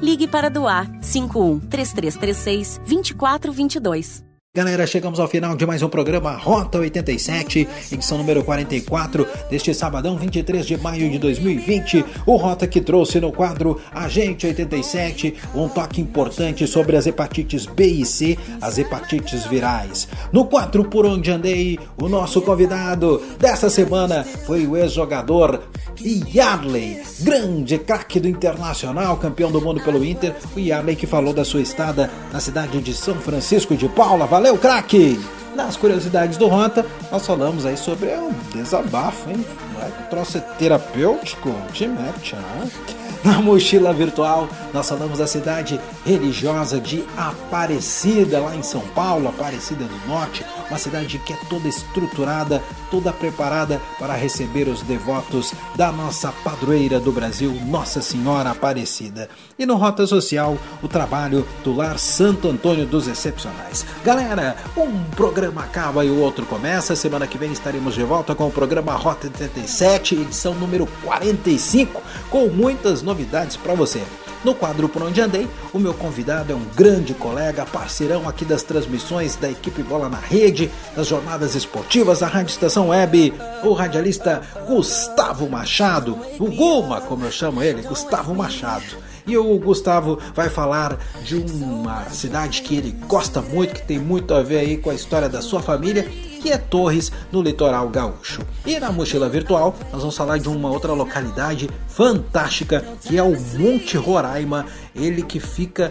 Ligue 0.00 0.28
para 0.28 0.48
doar 0.48 0.90
51 1.00 1.60
3336 1.60 2.80
2422. 2.86 4.31
Galera, 4.54 4.86
chegamos 4.86 5.18
ao 5.18 5.26
final 5.26 5.56
de 5.56 5.64
mais 5.64 5.82
um 5.82 5.88
programa 5.88 6.32
Rota 6.32 6.76
87, 6.76 7.66
edição 7.90 8.18
número 8.18 8.44
44, 8.44 9.26
deste 9.48 9.72
sabadão 9.72 10.18
23 10.18 10.66
de 10.66 10.76
maio 10.76 11.10
de 11.10 11.18
2020. 11.18 12.04
O 12.26 12.36
Rota 12.36 12.66
que 12.66 12.82
trouxe 12.82 13.18
no 13.18 13.32
quadro 13.32 13.80
Agente 13.90 14.46
87 14.46 15.36
um 15.54 15.70
toque 15.70 16.02
importante 16.02 16.66
sobre 16.66 16.98
as 16.98 17.06
hepatites 17.06 17.64
B 17.64 17.86
e 17.86 18.04
C, 18.04 18.36
as 18.60 18.76
hepatites 18.76 19.46
virais. 19.46 20.06
No 20.30 20.44
quadro 20.44 20.84
Por 20.84 21.06
Onde 21.06 21.30
Andei, 21.30 21.78
o 21.96 22.06
nosso 22.06 22.42
convidado 22.42 23.22
dessa 23.38 23.70
semana 23.70 24.22
foi 24.22 24.66
o 24.66 24.76
ex-jogador 24.76 25.62
Yarley, 26.04 27.00
grande 27.20 27.78
craque 27.78 28.18
do 28.18 28.28
Internacional, 28.28 29.16
campeão 29.16 29.50
do 29.50 29.60
mundo 29.60 29.82
pelo 29.82 30.04
Inter. 30.04 30.34
O 30.54 30.58
Yarley 30.58 30.96
que 30.96 31.06
falou 31.06 31.32
da 31.32 31.44
sua 31.44 31.60
estada 31.60 32.10
na 32.32 32.40
cidade 32.40 32.80
de 32.80 32.92
São 32.92 33.14
Francisco 33.14 33.76
de 33.76 33.88
Paula. 33.88 34.26
Valeu, 34.42 34.58
craque! 34.58 35.20
Nas 35.54 35.76
curiosidades 35.76 36.36
do 36.36 36.48
Rota, 36.48 36.84
nós 37.12 37.24
falamos 37.24 37.64
aí 37.64 37.76
sobre 37.76 38.08
um 38.08 38.32
desabafo, 38.52 39.30
hein? 39.30 39.46
Não 39.72 39.80
é 39.80 39.88
que 39.88 40.02
o 40.02 40.06
troço 40.06 40.36
é 40.36 40.40
terapêutico? 40.40 41.54
Te 41.72 41.86
mete, 41.86 42.34
né? 42.34 42.70
Na 43.24 43.40
mochila 43.40 43.92
virtual, 43.92 44.48
nós 44.74 44.88
falamos 44.88 45.20
da 45.20 45.28
cidade 45.28 45.80
religiosa 46.04 46.80
de 46.80 47.04
Aparecida, 47.16 48.40
lá 48.40 48.56
em 48.56 48.64
São 48.64 48.80
Paulo, 48.80 49.28
Aparecida 49.28 49.84
do 49.84 50.08
Norte, 50.08 50.44
uma 50.72 50.78
cidade 50.78 51.18
que 51.18 51.34
é 51.34 51.36
toda 51.50 51.68
estruturada, 51.68 52.62
toda 52.90 53.12
preparada 53.12 53.78
para 53.98 54.14
receber 54.14 54.68
os 54.68 54.80
devotos 54.80 55.52
da 55.76 55.92
nossa 55.92 56.32
padroeira 56.42 56.98
do 56.98 57.12
Brasil, 57.12 57.52
Nossa 57.66 58.00
Senhora 58.00 58.50
Aparecida. 58.50 59.28
E 59.58 59.66
no 59.66 59.76
Rota 59.76 60.06
Social, 60.06 60.56
o 60.82 60.88
trabalho 60.88 61.46
do 61.62 61.76
Lar 61.76 61.98
Santo 61.98 62.48
Antônio 62.48 62.86
dos 62.86 63.06
Excepcionais. 63.06 63.84
Galera, 64.02 64.56
um 64.74 65.04
programa 65.10 65.62
acaba 65.62 66.06
e 66.06 66.10
o 66.10 66.18
outro 66.18 66.46
começa. 66.46 66.96
Semana 66.96 67.26
que 67.26 67.36
vem 67.36 67.52
estaremos 67.52 67.94
de 67.94 68.02
volta 68.02 68.34
com 68.34 68.48
o 68.48 68.50
programa 68.50 68.94
Rota 68.94 69.28
37, 69.28 70.14
edição 70.14 70.54
número 70.54 70.86
45, 71.04 72.00
com 72.30 72.48
muitas 72.48 73.02
novidades 73.02 73.58
para 73.58 73.74
você. 73.74 74.02
No 74.44 74.56
quadro 74.56 74.88
Por 74.88 75.02
Onde 75.02 75.20
Andei, 75.20 75.48
o 75.72 75.78
meu 75.78 75.94
convidado 75.94 76.52
é 76.52 76.56
um 76.56 76.64
grande 76.74 77.14
colega, 77.14 77.64
parceirão 77.64 78.28
aqui 78.28 78.44
das 78.44 78.64
transmissões 78.64 79.36
da 79.36 79.48
equipe 79.48 79.84
Bola 79.84 80.08
na 80.08 80.18
Rede, 80.18 80.68
das 80.96 81.06
jornadas 81.06 81.54
esportivas 81.54 82.18
da 82.20 82.26
Rádio 82.26 82.50
Estação 82.50 82.88
Web, 82.88 83.32
o 83.62 83.72
radialista 83.72 84.42
Gustavo 84.66 85.48
Machado, 85.48 86.18
o 86.40 86.50
Guma, 86.50 87.00
como 87.00 87.24
eu 87.24 87.30
chamo 87.30 87.62
ele, 87.62 87.82
Gustavo 87.82 88.34
Machado. 88.34 89.02
E 89.24 89.38
o 89.38 89.56
Gustavo 89.60 90.18
vai 90.34 90.48
falar 90.48 90.98
de 91.22 91.36
uma 91.36 92.02
cidade 92.10 92.62
que 92.62 92.74
ele 92.74 92.90
gosta 93.06 93.40
muito, 93.40 93.74
que 93.74 93.82
tem 93.82 93.98
muito 93.98 94.34
a 94.34 94.42
ver 94.42 94.58
aí 94.58 94.76
com 94.76 94.90
a 94.90 94.94
história 94.94 95.28
da 95.28 95.40
sua 95.40 95.62
família 95.62 96.10
que 96.42 96.50
é 96.50 96.58
Torres, 96.58 97.12
no 97.30 97.40
litoral 97.40 97.88
gaúcho. 97.88 98.42
E 98.66 98.78
na 98.80 98.90
mochila 98.90 99.28
virtual, 99.28 99.74
nós 99.92 100.00
vamos 100.00 100.16
falar 100.16 100.38
de 100.38 100.48
uma 100.48 100.68
outra 100.68 100.92
localidade 100.92 101.70
fantástica, 101.86 102.84
que 103.00 103.16
é 103.16 103.22
o 103.22 103.38
Monte 103.56 103.96
Roraima, 103.96 104.66
ele 104.94 105.22
que 105.22 105.38
fica 105.38 105.90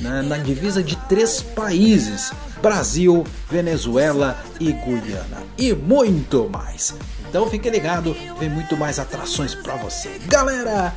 na, 0.00 0.22
na 0.22 0.38
divisa 0.38 0.82
de 0.82 0.96
três 1.08 1.40
países: 1.40 2.32
Brasil, 2.60 3.24
Venezuela 3.48 4.36
e 4.58 4.72
Guiana. 4.72 5.42
E 5.56 5.72
muito 5.72 6.50
mais. 6.50 6.94
Então 7.28 7.48
fique 7.48 7.70
ligado, 7.70 8.14
vem 8.38 8.50
muito 8.50 8.76
mais 8.76 8.98
atrações 8.98 9.54
para 9.54 9.76
você. 9.76 10.10
Galera, 10.26 10.92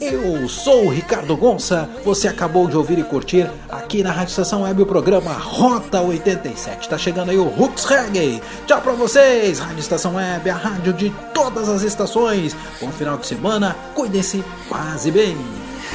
Eu 0.00 0.48
sou 0.48 0.86
o 0.86 0.90
Ricardo 0.90 1.36
Gonça. 1.36 1.88
Você 2.04 2.28
acabou 2.28 2.68
de 2.68 2.76
ouvir 2.76 2.98
e 2.98 3.04
curtir 3.04 3.50
aqui 3.68 4.02
na 4.02 4.12
Rádio 4.12 4.30
Estação 4.30 4.62
Web 4.62 4.82
o 4.82 4.86
programa 4.86 5.32
Rota 5.32 6.00
87. 6.00 6.88
Tá 6.88 6.96
chegando 6.96 7.30
aí 7.30 7.38
o 7.38 7.48
Roots 7.48 7.84
Reggae. 7.84 8.42
Tchau 8.66 8.80
pra 8.80 8.92
vocês, 8.92 9.58
Rádio 9.58 9.80
Estação 9.80 10.14
Web, 10.14 10.48
a 10.50 10.54
rádio 10.54 10.92
de 10.92 11.10
todas 11.34 11.68
as 11.68 11.82
estações. 11.82 12.56
Bom 12.80 12.90
final 12.90 13.16
de 13.16 13.26
semana, 13.26 13.76
cuidem-se, 13.94 14.44
quase 14.68 15.10
bem. 15.10 15.36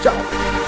Tchau. 0.02 0.66